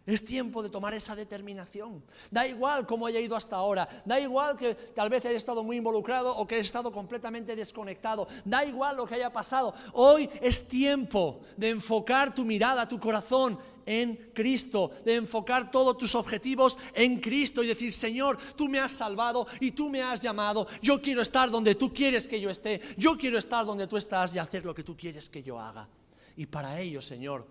Es 0.07 0.23
tiempo 0.23 0.63
de 0.63 0.69
tomar 0.69 0.93
esa 0.93 1.17
determinación. 1.17 2.01
Da 2.31 2.47
igual 2.47 2.87
cómo 2.87 3.05
haya 3.05 3.19
ido 3.19 3.35
hasta 3.35 3.57
ahora. 3.57 3.89
Da 4.05 4.17
igual 4.17 4.55
que 4.55 4.73
tal 4.73 5.09
vez 5.09 5.25
haya 5.25 5.35
estado 5.35 5.63
muy 5.63 5.75
involucrado 5.75 6.33
o 6.33 6.47
que 6.47 6.55
haya 6.55 6.61
estado 6.61 6.93
completamente 6.93 7.57
desconectado. 7.57 8.25
Da 8.45 8.63
igual 8.63 8.95
lo 8.95 9.05
que 9.05 9.15
haya 9.15 9.33
pasado. 9.33 9.73
Hoy 9.91 10.29
es 10.41 10.65
tiempo 10.69 11.41
de 11.57 11.71
enfocar 11.71 12.33
tu 12.33 12.45
mirada, 12.45 12.87
tu 12.87 12.97
corazón 13.01 13.59
en 13.85 14.31
Cristo, 14.33 14.91
de 15.03 15.15
enfocar 15.15 15.69
todos 15.69 15.97
tus 15.97 16.15
objetivos 16.15 16.79
en 16.93 17.19
Cristo 17.19 17.61
y 17.61 17.67
decir, 17.67 17.91
Señor, 17.91 18.37
tú 18.55 18.69
me 18.69 18.79
has 18.79 18.93
salvado 18.93 19.45
y 19.59 19.71
tú 19.71 19.89
me 19.89 20.01
has 20.01 20.21
llamado. 20.21 20.67
Yo 20.81 21.01
quiero 21.01 21.21
estar 21.21 21.51
donde 21.51 21.75
tú 21.75 21.93
quieres 21.93 22.29
que 22.29 22.39
yo 22.39 22.49
esté. 22.49 22.79
Yo 22.95 23.17
quiero 23.17 23.37
estar 23.37 23.65
donde 23.65 23.87
tú 23.87 23.97
estás 23.97 24.33
y 24.33 24.39
hacer 24.39 24.63
lo 24.63 24.73
que 24.73 24.83
tú 24.83 24.95
quieres 24.95 25.29
que 25.29 25.43
yo 25.43 25.59
haga. 25.59 25.89
Y 26.37 26.45
para 26.45 26.79
ello, 26.79 27.01
Señor, 27.01 27.45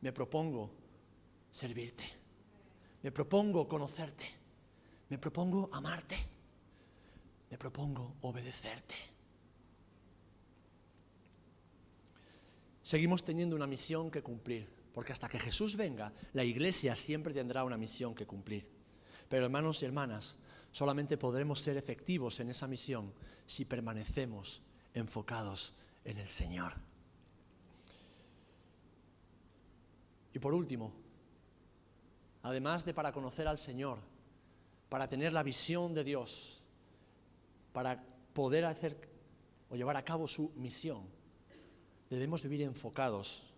me 0.00 0.12
propongo 0.12 0.85
servirte. 1.56 2.04
Me 3.02 3.10
propongo 3.10 3.66
conocerte. 3.66 4.26
Me 5.08 5.16
propongo 5.16 5.70
amarte. 5.72 6.16
Me 7.50 7.56
propongo 7.56 8.16
obedecerte. 8.20 8.94
Seguimos 12.82 13.24
teniendo 13.24 13.56
una 13.56 13.66
misión 13.66 14.10
que 14.10 14.22
cumplir, 14.22 14.68
porque 14.92 15.12
hasta 15.12 15.28
que 15.28 15.38
Jesús 15.38 15.76
venga, 15.76 16.12
la 16.34 16.44
iglesia 16.44 16.94
siempre 16.94 17.32
tendrá 17.32 17.64
una 17.64 17.78
misión 17.78 18.14
que 18.14 18.26
cumplir. 18.26 18.68
Pero 19.28 19.46
hermanos 19.46 19.82
y 19.82 19.86
hermanas, 19.86 20.38
solamente 20.70 21.16
podremos 21.16 21.60
ser 21.60 21.78
efectivos 21.78 22.38
en 22.40 22.50
esa 22.50 22.68
misión 22.68 23.12
si 23.46 23.64
permanecemos 23.64 24.62
enfocados 24.92 25.74
en 26.04 26.18
el 26.18 26.28
Señor. 26.28 26.74
Y 30.34 30.38
por 30.38 30.52
último, 30.52 31.05
además 32.46 32.84
de 32.84 32.94
para 32.94 33.10
conocer 33.10 33.48
al 33.48 33.58
Señor, 33.58 33.98
para 34.88 35.08
tener 35.08 35.32
la 35.32 35.42
visión 35.42 35.94
de 35.94 36.04
Dios, 36.04 36.62
para 37.72 38.04
poder 38.32 38.64
hacer 38.64 38.96
o 39.68 39.74
llevar 39.74 39.96
a 39.96 40.04
cabo 40.04 40.28
su 40.28 40.52
misión, 40.54 41.08
debemos 42.08 42.44
vivir 42.44 42.62
enfocados 42.62 43.52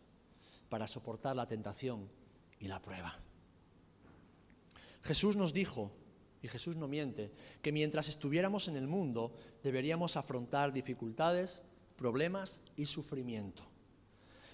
para 0.71 0.87
soportar 0.87 1.37
la 1.37 1.47
tentación 1.47 2.09
y 2.61 2.67
la 2.67 2.81
prueba. 2.81 3.15
Jesús 5.03 5.37
nos 5.37 5.53
dijo, 5.53 5.93
y 6.41 6.49
Jesús 6.49 6.77
no 6.77 6.89
miente, 6.89 7.31
que 7.61 7.73
mientras 7.73 8.09
estuviéramos 8.09 8.69
en 8.69 8.77
el 8.77 8.89
mundo 8.89 9.35
deberíamos 9.63 10.17
afrontar 10.17 10.73
dificultades, 10.73 11.63
problemas 11.95 12.63
y 12.75 12.87
sufrimiento. 12.87 13.65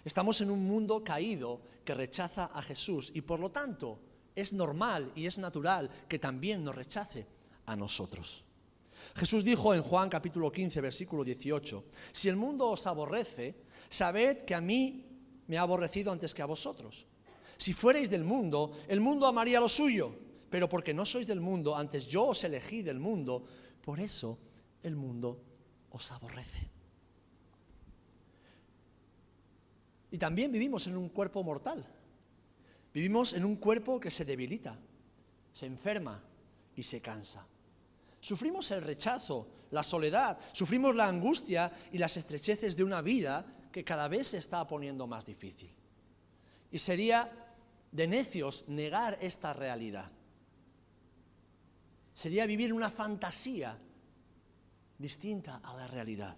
Estamos 0.05 0.41
en 0.41 0.51
un 0.51 0.65
mundo 0.67 1.05
caído 1.05 1.61
que 1.85 1.95
rechaza 1.95 2.47
a 2.47 2.63
Jesús 2.63 3.13
y 3.15 3.21
por 3.21 3.39
lo 3.39 3.53
tanto 3.53 4.01
es 4.35 4.53
normal 4.53 5.13
y 5.15 5.27
es 5.27 5.39
natural 5.39 5.91
que 6.09 6.19
también 6.19 6.65
nos 6.65 6.75
rechace 6.75 7.27
a 7.67 7.77
nosotros. 7.77 8.45
Jesús 9.17 9.45
dijo 9.45 9.75
en 9.75 9.83
Juan 9.83 10.09
capítulo 10.09 10.51
15, 10.51 10.81
versículo 10.81 11.25
18, 11.25 11.85
si 12.13 12.29
el 12.29 12.37
mundo 12.37 12.71
os 12.71 12.87
aborrece, 12.87 13.55
sabed 13.89 14.43
que 14.43 14.55
a 14.55 14.61
mí 14.61 15.05
me 15.47 15.59
ha 15.59 15.63
aborrecido 15.63 16.11
antes 16.11 16.35
que 16.35 16.43
a 16.43 16.47
vosotros. 16.47 17.07
Si 17.57 17.73
fuerais 17.73 18.11
del 18.11 18.25
mundo, 18.25 18.73
el 18.89 19.01
mundo 19.01 19.27
amaría 19.27 19.61
lo 19.61 19.69
suyo, 19.69 20.17
pero 20.51 20.69
porque 20.69 20.95
no 20.95 21.05
sois 21.05 21.27
del 21.27 21.41
mundo, 21.41 21.77
antes 21.77 22.07
yo 22.07 22.27
os 22.27 22.43
elegí 22.45 22.83
del 22.83 22.99
mundo, 22.99 23.45
por 23.83 24.01
eso 24.01 24.39
el 24.83 24.97
mundo 24.97 25.41
os 25.91 26.11
aborrece. 26.13 26.71
Y 30.11 30.19
también 30.19 30.53
vivimos 30.53 30.87
en 30.87 30.97
un 30.97 31.09
cuerpo 31.09 31.43
mortal. 31.43 31.85
Vivimos 32.95 33.33
en 33.33 33.45
un 33.45 33.57
cuerpo 33.57 33.99
que 33.99 34.11
se 34.11 34.25
debilita, 34.25 34.79
se 35.51 35.67
enferma 35.67 36.23
y 36.77 36.83
se 36.85 37.01
cansa. 37.01 37.45
Sufrimos 38.21 38.71
el 38.71 38.83
rechazo, 38.83 39.49
la 39.73 39.83
soledad, 39.83 40.39
sufrimos 40.53 40.95
la 40.95 41.09
angustia 41.09 41.73
y 41.93 41.99
las 41.99 42.17
estrecheces 42.17 42.77
de 42.77 42.85
una 42.85 43.03
vida 43.03 43.45
que 43.73 43.85
cada 43.85 44.07
vez 44.07 44.29
se 44.29 44.39
está 44.39 44.65
poniendo 44.69 45.09
más 45.09 45.27
difícil. 45.27 45.71
Y 46.71 46.79
sería 46.79 47.31
de 47.91 48.07
necios 48.07 48.65
negar 48.69 49.19
esta 49.21 49.53
realidad. 49.53 50.11
Sería 52.15 52.47
vivir 52.47 52.73
una 52.73 52.91
fantasía 52.91 53.77
distinta 54.97 55.61
a 55.65 55.75
la 55.75 55.89
realidad. 55.89 56.37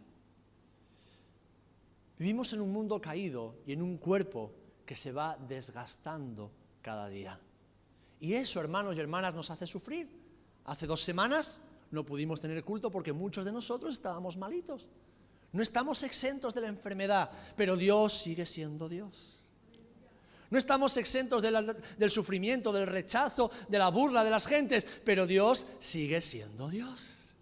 Vivimos 2.19 2.55
en 2.55 2.62
un 2.62 2.73
mundo 2.73 2.99
caído 2.99 3.57
y 3.66 3.75
en 3.75 3.83
un 3.83 3.99
cuerpo 3.99 4.55
que 4.87 4.96
se 4.96 5.12
va 5.12 5.37
desgastando 5.49 6.51
cada 6.81 7.09
día. 7.09 7.38
Y 8.20 8.35
eso, 8.35 8.61
hermanos 8.61 8.96
y 8.96 9.01
hermanas, 9.01 9.35
nos 9.35 9.51
hace 9.51 9.66
sufrir. 9.66 10.09
Hace 10.64 10.87
dos 10.87 11.03
semanas 11.03 11.61
no 11.90 12.05
pudimos 12.05 12.40
tener 12.40 12.64
culto 12.64 12.90
porque 12.90 13.12
muchos 13.12 13.44
de 13.44 13.53
nosotros 13.53 13.94
estábamos 13.94 14.37
malitos. 14.37 14.88
No 15.53 15.62
estamos 15.62 16.03
exentos 16.03 16.55
de 16.55 16.61
la 16.61 16.68
enfermedad, 16.68 17.31
pero 17.57 17.77
Dios 17.77 18.12
sigue 18.12 18.46
siendo 18.46 18.88
Dios. 18.88 19.44
No 20.51 20.59
estamos 20.59 20.96
exentos 20.96 21.42
del 21.42 22.11
sufrimiento, 22.11 22.72
del 22.72 22.87
rechazo, 22.87 23.51
de 23.68 23.79
la 23.79 23.88
burla 23.88 24.22
de 24.22 24.31
las 24.31 24.46
gentes, 24.46 24.87
pero 25.05 25.27
Dios 25.27 25.66
sigue 25.81 26.20
siendo 26.20 26.68
Dios. 26.68 27.35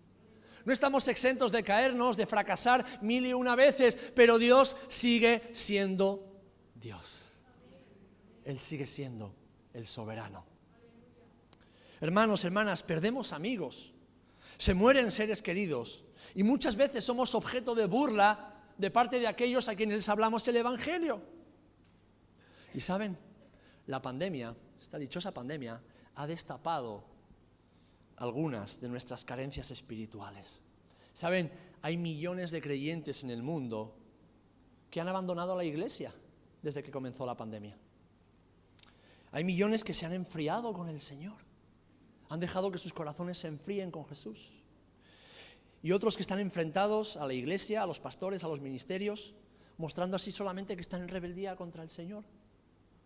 No 0.65 0.73
estamos 0.73 1.07
exentos 1.09 1.53
de 1.53 1.63
caernos, 1.63 2.17
de 2.17 2.25
fracasar 2.25 3.03
mil 3.03 3.27
y 3.27 3.35
una 3.35 3.55
veces, 3.55 3.99
pero 4.15 4.39
Dios 4.39 4.77
sigue 4.89 5.51
siendo 5.53 6.41
Dios. 6.75 7.34
Él 8.45 8.59
sigue 8.59 8.87
siendo 8.87 9.35
el 9.73 9.87
soberano. 9.87 10.45
Hermanos, 12.01 12.45
hermanas, 12.45 12.83
perdemos 12.83 13.33
amigos, 13.33 13.95
se 14.59 14.75
mueren 14.75 15.11
seres 15.11 15.43
queridos 15.43 16.05
y 16.35 16.43
muchas 16.43 16.77
veces 16.77 17.05
somos 17.05 17.35
objeto 17.35 17.75
de 17.75 17.87
burla 17.87 18.53
de 18.77 18.91
parte 18.91 19.19
de 19.21 19.27
aquellos 19.27 19.69
a 19.69 19.75
quienes 19.75 19.97
les 19.97 20.09
hablamos 20.09 20.47
el 20.49 20.57
Evangelio. 20.57 21.23
Y 22.75 22.81
saben, 22.81 23.17
la 23.87 24.03
pandemia, 24.03 24.55
esta 24.81 24.99
dichosa 24.99 25.33
pandemia, 25.33 25.81
ha 26.17 26.27
destapado 26.27 27.05
algunas 28.17 28.81
de 28.81 28.89
nuestras 28.89 29.25
carencias 29.25 29.71
espirituales. 29.71 30.61
Saben, 31.13 31.51
hay 31.83 31.97
millones 31.97 32.51
de 32.51 32.61
creyentes 32.61 33.23
en 33.25 33.31
el 33.31 33.43
mundo 33.43 33.97
que 34.91 35.01
han 35.01 35.09
abandonado 35.09 35.57
la 35.57 35.65
iglesia 35.65 36.13
desde 36.63 36.83
que 36.83 36.91
comenzó 36.91 37.27
la 37.27 37.37
pandemia. 37.37 37.77
Hay 39.35 39.43
millones 39.43 39.83
que 39.83 39.95
se 39.95 40.07
han 40.07 40.13
enfriado 40.13 40.73
con 40.73 40.89
el 40.89 41.01
Señor. 41.01 41.39
Han 42.29 42.39
dejado 42.39 42.71
que 42.71 42.79
sus 42.79 42.95
corazones 42.95 43.37
se 43.37 43.49
enfríen 43.49 43.91
con 43.91 44.07
Jesús. 44.07 44.63
Y 45.83 45.91
otros 45.91 46.15
que 46.15 46.23
están 46.23 46.39
enfrentados 46.39 47.17
a 47.17 47.27
la 47.27 47.35
iglesia, 47.35 47.83
a 47.83 47.87
los 47.87 47.99
pastores, 47.99 48.45
a 48.45 48.49
los 48.49 48.61
ministerios, 48.61 49.35
mostrando 49.77 50.15
así 50.15 50.31
solamente 50.31 50.77
que 50.77 50.83
están 50.83 51.03
en 51.03 51.09
rebeldía 51.09 51.57
contra 51.57 51.83
el 51.83 51.91
Señor. 51.91 52.23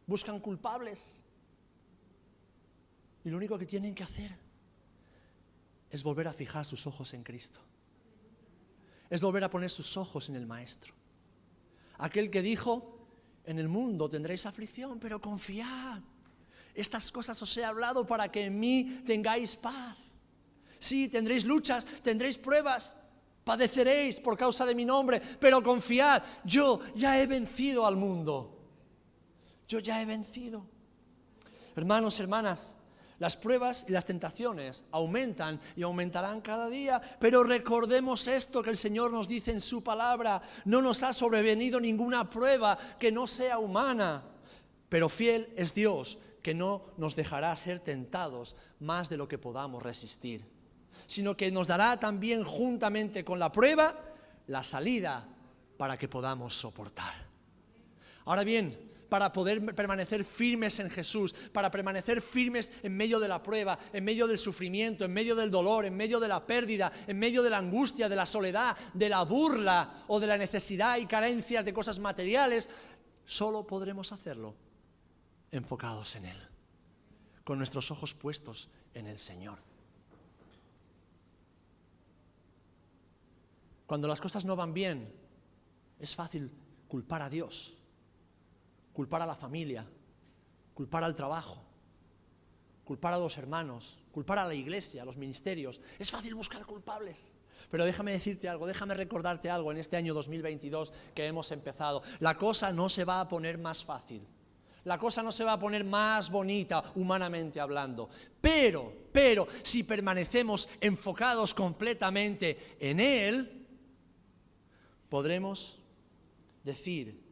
Buscan 0.06 0.38
culpables. 0.38 1.22
Y 3.24 3.30
lo 3.30 3.38
único 3.38 3.58
que 3.58 3.64
tienen 3.64 3.94
que 3.94 4.02
hacer 4.02 4.38
es 5.90 6.02
volver 6.02 6.28
a 6.28 6.34
fijar 6.34 6.66
sus 6.66 6.86
ojos 6.86 7.14
en 7.14 7.22
Cristo. 7.22 7.60
Es 9.08 9.22
volver 9.22 9.44
a 9.44 9.50
poner 9.50 9.70
sus 9.70 9.96
ojos 9.96 10.28
en 10.28 10.36
el 10.36 10.44
Maestro. 10.44 10.92
Aquel 11.96 12.30
que 12.30 12.42
dijo, 12.42 12.98
en 13.46 13.58
el 13.58 13.68
mundo 13.68 14.10
tendréis 14.10 14.44
aflicción, 14.44 15.00
pero 15.00 15.22
confiad. 15.22 16.02
Estas 16.78 17.10
cosas 17.10 17.42
os 17.42 17.56
he 17.56 17.64
hablado 17.64 18.06
para 18.06 18.30
que 18.30 18.46
en 18.46 18.54
mí 18.54 19.02
tengáis 19.04 19.56
paz. 19.56 19.98
Sí, 20.78 21.08
tendréis 21.08 21.44
luchas, 21.44 21.84
tendréis 22.04 22.38
pruebas, 22.38 22.94
padeceréis 23.42 24.20
por 24.20 24.38
causa 24.38 24.64
de 24.64 24.76
mi 24.76 24.84
nombre, 24.84 25.20
pero 25.40 25.60
confiad, 25.60 26.22
yo 26.44 26.78
ya 26.94 27.20
he 27.20 27.26
vencido 27.26 27.84
al 27.84 27.96
mundo. 27.96 28.62
Yo 29.66 29.80
ya 29.80 30.00
he 30.00 30.06
vencido. 30.06 30.68
Hermanos, 31.74 32.20
hermanas, 32.20 32.76
las 33.18 33.36
pruebas 33.36 33.84
y 33.88 33.90
las 33.90 34.04
tentaciones 34.04 34.84
aumentan 34.92 35.60
y 35.74 35.82
aumentarán 35.82 36.40
cada 36.40 36.68
día, 36.68 37.02
pero 37.18 37.42
recordemos 37.42 38.28
esto 38.28 38.62
que 38.62 38.70
el 38.70 38.78
Señor 38.78 39.10
nos 39.10 39.26
dice 39.26 39.50
en 39.50 39.60
su 39.60 39.82
palabra, 39.82 40.40
no 40.64 40.80
nos 40.80 41.02
ha 41.02 41.12
sobrevenido 41.12 41.80
ninguna 41.80 42.30
prueba 42.30 42.78
que 43.00 43.10
no 43.10 43.26
sea 43.26 43.58
humana, 43.58 44.22
pero 44.88 45.08
fiel 45.08 45.52
es 45.56 45.74
Dios 45.74 46.18
que 46.42 46.54
no 46.54 46.86
nos 46.96 47.16
dejará 47.16 47.54
ser 47.56 47.80
tentados 47.80 48.56
más 48.80 49.08
de 49.08 49.16
lo 49.16 49.28
que 49.28 49.38
podamos 49.38 49.82
resistir, 49.82 50.44
sino 51.06 51.36
que 51.36 51.50
nos 51.50 51.66
dará 51.66 51.98
también 51.98 52.44
juntamente 52.44 53.24
con 53.24 53.38
la 53.38 53.52
prueba 53.52 53.94
la 54.46 54.62
salida 54.62 55.28
para 55.76 55.98
que 55.98 56.08
podamos 56.08 56.54
soportar. 56.54 57.12
Ahora 58.24 58.44
bien, 58.44 58.88
para 59.08 59.32
poder 59.32 59.74
permanecer 59.74 60.22
firmes 60.24 60.80
en 60.80 60.90
Jesús, 60.90 61.34
para 61.52 61.70
permanecer 61.70 62.20
firmes 62.20 62.72
en 62.82 62.96
medio 62.96 63.18
de 63.18 63.28
la 63.28 63.42
prueba, 63.42 63.78
en 63.92 64.04
medio 64.04 64.26
del 64.26 64.36
sufrimiento, 64.36 65.04
en 65.04 65.12
medio 65.12 65.34
del 65.34 65.50
dolor, 65.50 65.86
en 65.86 65.96
medio 65.96 66.20
de 66.20 66.28
la 66.28 66.46
pérdida, 66.46 66.92
en 67.06 67.18
medio 67.18 67.42
de 67.42 67.50
la 67.50 67.58
angustia, 67.58 68.08
de 68.08 68.16
la 68.16 68.26
soledad, 68.26 68.76
de 68.92 69.08
la 69.08 69.22
burla 69.22 70.04
o 70.08 70.20
de 70.20 70.26
la 70.26 70.36
necesidad 70.36 70.98
y 70.98 71.06
carencias 71.06 71.64
de 71.64 71.72
cosas 71.72 71.98
materiales, 71.98 72.68
solo 73.24 73.66
podremos 73.66 74.12
hacerlo 74.12 74.67
enfocados 75.50 76.16
en 76.16 76.26
Él, 76.26 76.48
con 77.44 77.58
nuestros 77.58 77.90
ojos 77.90 78.14
puestos 78.14 78.68
en 78.94 79.06
el 79.06 79.18
Señor. 79.18 79.58
Cuando 83.86 84.06
las 84.06 84.20
cosas 84.20 84.44
no 84.44 84.56
van 84.56 84.74
bien, 84.74 85.12
es 85.98 86.14
fácil 86.14 86.50
culpar 86.88 87.22
a 87.22 87.30
Dios 87.30 87.78
culpar 88.98 89.22
a 89.22 89.26
la 89.26 89.36
familia, 89.36 89.86
culpar 90.74 91.04
al 91.04 91.14
trabajo, 91.14 91.62
culpar 92.82 93.14
a 93.14 93.18
los 93.18 93.38
hermanos, 93.38 94.00
culpar 94.10 94.40
a 94.40 94.44
la 94.44 94.54
iglesia, 94.54 95.02
a 95.02 95.04
los 95.04 95.16
ministerios. 95.16 95.80
Es 96.00 96.10
fácil 96.10 96.34
buscar 96.34 96.66
culpables. 96.66 97.32
Pero 97.70 97.84
déjame 97.84 98.10
decirte 98.10 98.48
algo, 98.48 98.66
déjame 98.66 98.94
recordarte 98.94 99.50
algo 99.50 99.70
en 99.70 99.78
este 99.78 99.96
año 99.96 100.14
2022 100.14 100.92
que 101.14 101.26
hemos 101.26 101.52
empezado. 101.52 102.02
La 102.18 102.36
cosa 102.36 102.72
no 102.72 102.88
se 102.88 103.04
va 103.04 103.20
a 103.20 103.28
poner 103.28 103.56
más 103.56 103.84
fácil. 103.84 104.26
La 104.84 104.98
cosa 104.98 105.22
no 105.22 105.32
se 105.32 105.44
va 105.44 105.54
a 105.54 105.58
poner 105.58 105.84
más 105.84 106.30
bonita 106.30 106.92
humanamente 106.94 107.60
hablando. 107.60 108.08
Pero, 108.40 108.92
pero, 109.12 109.46
si 109.62 109.82
permanecemos 109.82 110.68
enfocados 110.80 111.52
completamente 111.52 112.76
en 112.80 113.00
Él, 113.00 113.66
podremos 115.08 115.78
decir 116.64 117.28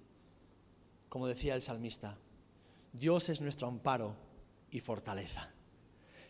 como 1.16 1.28
decía 1.28 1.54
el 1.54 1.62
salmista, 1.62 2.18
Dios 2.92 3.30
es 3.30 3.40
nuestro 3.40 3.68
amparo 3.68 4.14
y 4.70 4.80
fortaleza. 4.80 5.50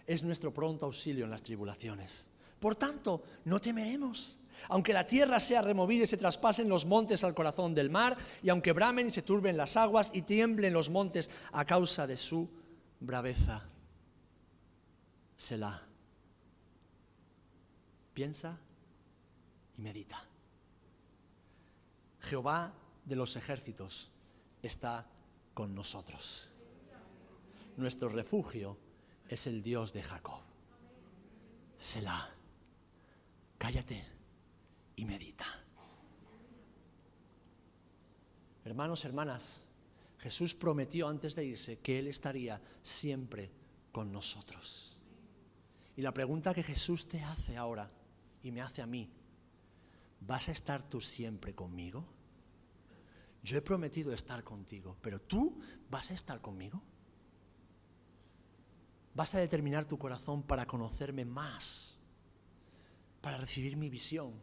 Es 0.06 0.22
nuestro 0.22 0.54
pronto 0.54 0.86
auxilio 0.86 1.24
en 1.24 1.30
las 1.32 1.42
tribulaciones. 1.42 2.30
Por 2.60 2.76
tanto, 2.76 3.20
no 3.46 3.60
temeremos. 3.60 4.38
Aunque 4.68 4.92
la 4.92 5.06
tierra 5.06 5.40
sea 5.40 5.62
removida 5.62 6.04
y 6.04 6.06
se 6.06 6.16
traspasen 6.16 6.68
los 6.68 6.84
montes 6.86 7.24
al 7.24 7.34
corazón 7.34 7.74
del 7.74 7.90
mar, 7.90 8.16
y 8.42 8.48
aunque 8.48 8.72
bramen 8.72 9.08
y 9.08 9.10
se 9.10 9.22
turben 9.22 9.56
las 9.56 9.76
aguas 9.76 10.10
y 10.12 10.22
tiemblen 10.22 10.72
los 10.72 10.90
montes 10.90 11.30
a 11.52 11.64
causa 11.64 12.06
de 12.06 12.16
su 12.16 12.48
braveza. 13.00 13.62
Selah. 15.36 15.82
Piensa 18.14 18.58
y 19.76 19.82
medita. 19.82 20.22
Jehová 22.20 22.72
de 23.04 23.16
los 23.16 23.36
ejércitos 23.36 24.10
está 24.62 25.06
con 25.54 25.74
nosotros. 25.74 26.50
Nuestro 27.76 28.08
refugio 28.08 28.78
es 29.28 29.46
el 29.46 29.62
Dios 29.62 29.92
de 29.92 30.02
Jacob. 30.02 30.40
Selah, 31.76 32.30
cállate 33.58 34.15
y 34.96 35.04
medita. 35.04 35.46
Hermanos, 38.64 39.04
hermanas, 39.04 39.64
Jesús 40.18 40.54
prometió 40.54 41.08
antes 41.08 41.36
de 41.36 41.44
irse 41.44 41.78
que 41.78 41.98
Él 41.98 42.08
estaría 42.08 42.60
siempre 42.82 43.52
con 43.92 44.10
nosotros. 44.10 45.00
Y 45.96 46.02
la 46.02 46.12
pregunta 46.12 46.52
que 46.52 46.62
Jesús 46.62 47.06
te 47.06 47.22
hace 47.22 47.56
ahora 47.56 47.90
y 48.42 48.50
me 48.50 48.60
hace 48.60 48.82
a 48.82 48.86
mí, 48.86 49.08
¿vas 50.20 50.48
a 50.48 50.52
estar 50.52 50.88
tú 50.88 51.00
siempre 51.00 51.54
conmigo? 51.54 52.16
yo 53.46 53.56
he 53.56 53.62
prometido 53.62 54.12
estar 54.12 54.42
contigo, 54.42 54.96
pero 55.00 55.20
tú 55.20 55.60
vas 55.88 56.10
a 56.10 56.14
estar 56.14 56.40
conmigo. 56.40 56.82
Vas 59.14 59.36
a 59.36 59.38
determinar 59.38 59.84
tu 59.84 59.96
corazón 59.98 60.42
para 60.42 60.66
conocerme 60.66 61.24
más, 61.24 61.96
para 63.20 63.38
recibir 63.38 63.76
mi 63.76 63.88
visión, 63.88 64.34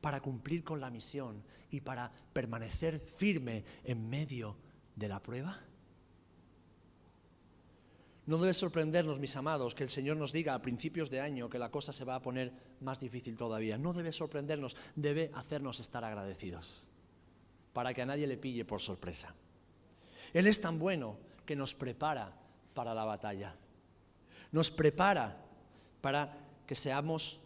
para 0.00 0.20
cumplir 0.20 0.64
con 0.64 0.80
la 0.80 0.90
misión 0.90 1.42
y 1.70 1.80
para 1.80 2.10
permanecer 2.32 3.00
firme 3.00 3.64
en 3.84 4.08
medio 4.08 4.56
de 4.96 5.08
la 5.08 5.20
prueba. 5.20 5.58
No 8.26 8.36
debe 8.36 8.52
sorprendernos, 8.52 9.18
mis 9.18 9.36
amados, 9.36 9.74
que 9.74 9.84
el 9.84 9.88
Señor 9.88 10.18
nos 10.18 10.32
diga 10.32 10.52
a 10.52 10.60
principios 10.60 11.08
de 11.08 11.20
año 11.20 11.48
que 11.48 11.58
la 11.58 11.70
cosa 11.70 11.94
se 11.94 12.04
va 12.04 12.14
a 12.14 12.20
poner 12.20 12.52
más 12.80 13.00
difícil 13.00 13.38
todavía. 13.38 13.78
No 13.78 13.94
debe 13.94 14.12
sorprendernos, 14.12 14.76
debe 14.96 15.30
hacernos 15.34 15.80
estar 15.80 16.04
agradecidos 16.04 16.88
para 17.72 17.94
que 17.94 18.02
a 18.02 18.06
nadie 18.06 18.26
le 18.26 18.36
pille 18.36 18.66
por 18.66 18.82
sorpresa. 18.82 19.34
Él 20.34 20.46
es 20.46 20.60
tan 20.60 20.78
bueno 20.78 21.16
que 21.46 21.56
nos 21.56 21.74
prepara 21.74 22.36
para 22.74 22.92
la 22.92 23.04
batalla. 23.04 23.56
Nos 24.52 24.70
prepara 24.70 25.34
para 26.02 26.36
que 26.66 26.76
seamos 26.76 27.40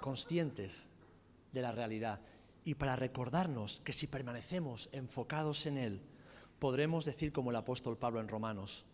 conscientes 0.00 0.88
de 1.52 1.62
la 1.62 1.72
realidad 1.72 2.20
y 2.64 2.74
para 2.74 2.96
recordarnos 2.96 3.80
que 3.84 3.92
si 3.92 4.06
permanecemos 4.06 4.88
enfocados 4.92 5.66
en 5.66 5.78
Él, 5.78 6.00
podremos 6.58 7.04
decir 7.04 7.32
como 7.32 7.50
el 7.50 7.56
apóstol 7.56 7.96
Pablo 7.96 8.20
en 8.20 8.28
Romanos, 8.28 8.84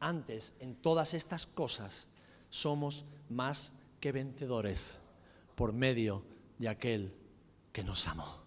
antes 0.00 0.54
en 0.60 0.74
todas 0.76 1.14
estas 1.14 1.46
cosas 1.46 2.08
somos 2.50 3.04
más 3.30 3.72
que 4.00 4.12
vencedores 4.12 5.00
por 5.54 5.72
medio 5.72 6.22
de 6.58 6.68
aquel 6.68 7.12
que 7.72 7.82
nos 7.82 8.06
amó. 8.06 8.42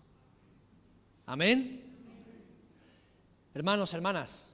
Amén. 1.26 1.84
Hermanos, 3.54 3.94
hermanas, 3.94 4.48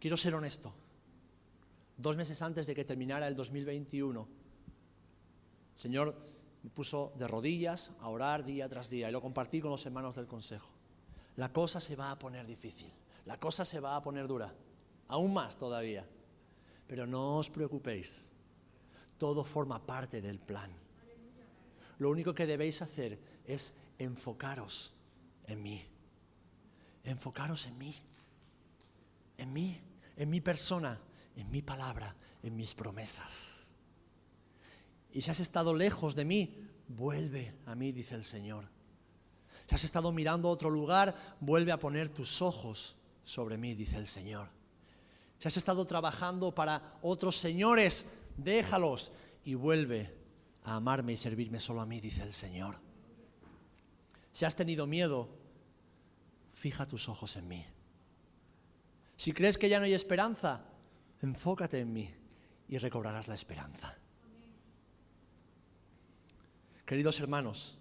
quiero 0.00 0.16
ser 0.16 0.34
honesto. 0.34 0.72
Dos 1.96 2.16
meses 2.16 2.40
antes 2.42 2.66
de 2.66 2.74
que 2.74 2.84
terminara 2.84 3.28
el 3.28 3.36
2021, 3.36 4.28
el 5.76 5.80
Señor 5.80 6.33
me 6.64 6.70
puso 6.70 7.12
de 7.16 7.28
rodillas 7.28 7.90
a 8.00 8.08
orar 8.08 8.42
día 8.42 8.66
tras 8.70 8.88
día 8.88 9.10
y 9.10 9.12
lo 9.12 9.20
compartí 9.20 9.60
con 9.60 9.70
los 9.70 9.84
hermanos 9.84 10.16
del 10.16 10.26
Consejo. 10.26 10.70
La 11.36 11.52
cosa 11.52 11.78
se 11.78 11.94
va 11.94 12.10
a 12.10 12.18
poner 12.18 12.46
difícil, 12.46 12.90
la 13.26 13.38
cosa 13.38 13.66
se 13.66 13.80
va 13.80 13.96
a 13.96 14.02
poner 14.02 14.26
dura, 14.26 14.52
aún 15.08 15.34
más 15.34 15.58
todavía. 15.58 16.08
Pero 16.86 17.06
no 17.06 17.36
os 17.36 17.50
preocupéis, 17.50 18.32
todo 19.18 19.44
forma 19.44 19.84
parte 19.84 20.22
del 20.22 20.38
plan. 20.38 20.70
Lo 21.98 22.10
único 22.10 22.34
que 22.34 22.46
debéis 22.46 22.80
hacer 22.80 23.18
es 23.44 23.74
enfocaros 23.98 24.94
en 25.46 25.62
mí. 25.62 25.84
Enfocaros 27.04 27.66
en 27.66 27.76
mí. 27.76 27.94
En 29.36 29.52
mí, 29.52 29.78
en 30.16 30.30
mi 30.30 30.40
persona, 30.40 30.98
en 31.36 31.50
mi 31.50 31.60
palabra, 31.60 32.14
en 32.42 32.56
mis 32.56 32.74
promesas. 32.74 33.63
Y 35.14 35.22
si 35.22 35.30
has 35.30 35.38
estado 35.38 35.72
lejos 35.72 36.16
de 36.16 36.24
mí, 36.24 36.58
vuelve 36.88 37.54
a 37.66 37.76
mí, 37.76 37.92
dice 37.92 38.16
el 38.16 38.24
Señor. 38.24 38.68
Si 39.66 39.74
has 39.76 39.84
estado 39.84 40.12
mirando 40.12 40.48
a 40.48 40.50
otro 40.50 40.68
lugar, 40.68 41.14
vuelve 41.38 41.70
a 41.70 41.78
poner 41.78 42.08
tus 42.08 42.42
ojos 42.42 42.96
sobre 43.22 43.56
mí, 43.56 43.74
dice 43.74 43.96
el 43.96 44.08
Señor. 44.08 44.48
Si 45.38 45.46
has 45.46 45.56
estado 45.56 45.84
trabajando 45.86 46.52
para 46.52 46.98
otros 47.00 47.36
señores, 47.36 48.06
déjalos 48.36 49.12
y 49.44 49.54
vuelve 49.54 50.12
a 50.64 50.74
amarme 50.74 51.12
y 51.12 51.16
servirme 51.16 51.60
solo 51.60 51.80
a 51.80 51.86
mí, 51.86 52.00
dice 52.00 52.22
el 52.24 52.32
Señor. 52.32 52.76
Si 54.32 54.44
has 54.44 54.56
tenido 54.56 54.86
miedo, 54.88 55.28
fija 56.54 56.86
tus 56.86 57.08
ojos 57.08 57.36
en 57.36 57.46
mí. 57.46 57.64
Si 59.16 59.32
crees 59.32 59.58
que 59.58 59.68
ya 59.68 59.78
no 59.78 59.84
hay 59.84 59.94
esperanza, 59.94 60.64
enfócate 61.22 61.78
en 61.78 61.92
mí 61.92 62.10
y 62.68 62.78
recobrarás 62.78 63.28
la 63.28 63.34
esperanza. 63.34 63.96
Queridos 66.86 67.18
hermanos, 67.20 67.78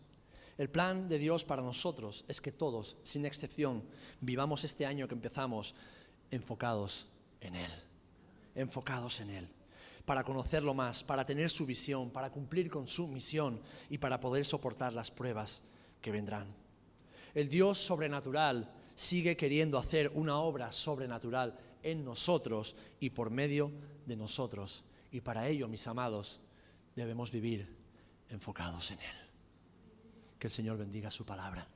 El 0.58 0.70
plan 0.70 1.10
de 1.10 1.18
Dios 1.18 1.44
para 1.44 1.64
nosotros 1.64 2.26
es 2.28 2.40
que 2.40 2.52
todos, 2.52 2.96
sin 3.04 3.26
excepción, 3.26 3.84
vivamos 4.22 4.64
este 4.64 4.86
año 4.86 5.08
que 5.08 5.16
empezamos 5.16 5.74
enfocados 6.30 7.08
en 7.42 7.56
Él, 7.56 7.72
enfocados 8.54 9.20
en 9.20 9.32
Él, 9.32 9.50
para 10.06 10.24
conocerlo 10.24 10.76
más, 10.76 11.04
para 11.04 11.26
tener 11.26 11.50
su 11.50 11.66
visión, 11.66 12.12
para 12.12 12.32
cumplir 12.32 12.70
con 12.70 12.88
su 12.88 13.08
misión 13.08 13.60
y 13.90 13.98
para 13.98 14.20
poder 14.20 14.46
soportar 14.46 14.94
las 14.94 15.10
pruebas 15.10 15.64
que 16.02 16.12
vendrán. 16.12 16.56
El 17.34 17.50
Dios 17.50 17.80
sobrenatural 17.80 18.72
sigue 18.94 19.36
queriendo 19.36 19.80
hacer 19.80 20.12
una 20.14 20.38
obra 20.38 20.72
sobrenatural 20.72 21.58
en 21.82 22.06
nosotros 22.06 22.76
y 23.00 23.10
por 23.10 23.32
medio 23.32 23.72
de 24.06 24.16
nosotros. 24.16 24.86
Y 25.12 25.22
para 25.22 25.48
ello, 25.48 25.68
mis 25.68 25.88
amados, 25.88 26.40
debemos 26.96 27.32
vivir 27.32 27.83
enfocados 28.34 28.92
en 28.92 29.00
Él. 29.00 29.30
Que 30.40 30.48
el 30.48 30.54
Señor 30.54 30.78
bendiga 30.78 31.10
su 31.10 31.26
palabra. 31.26 31.68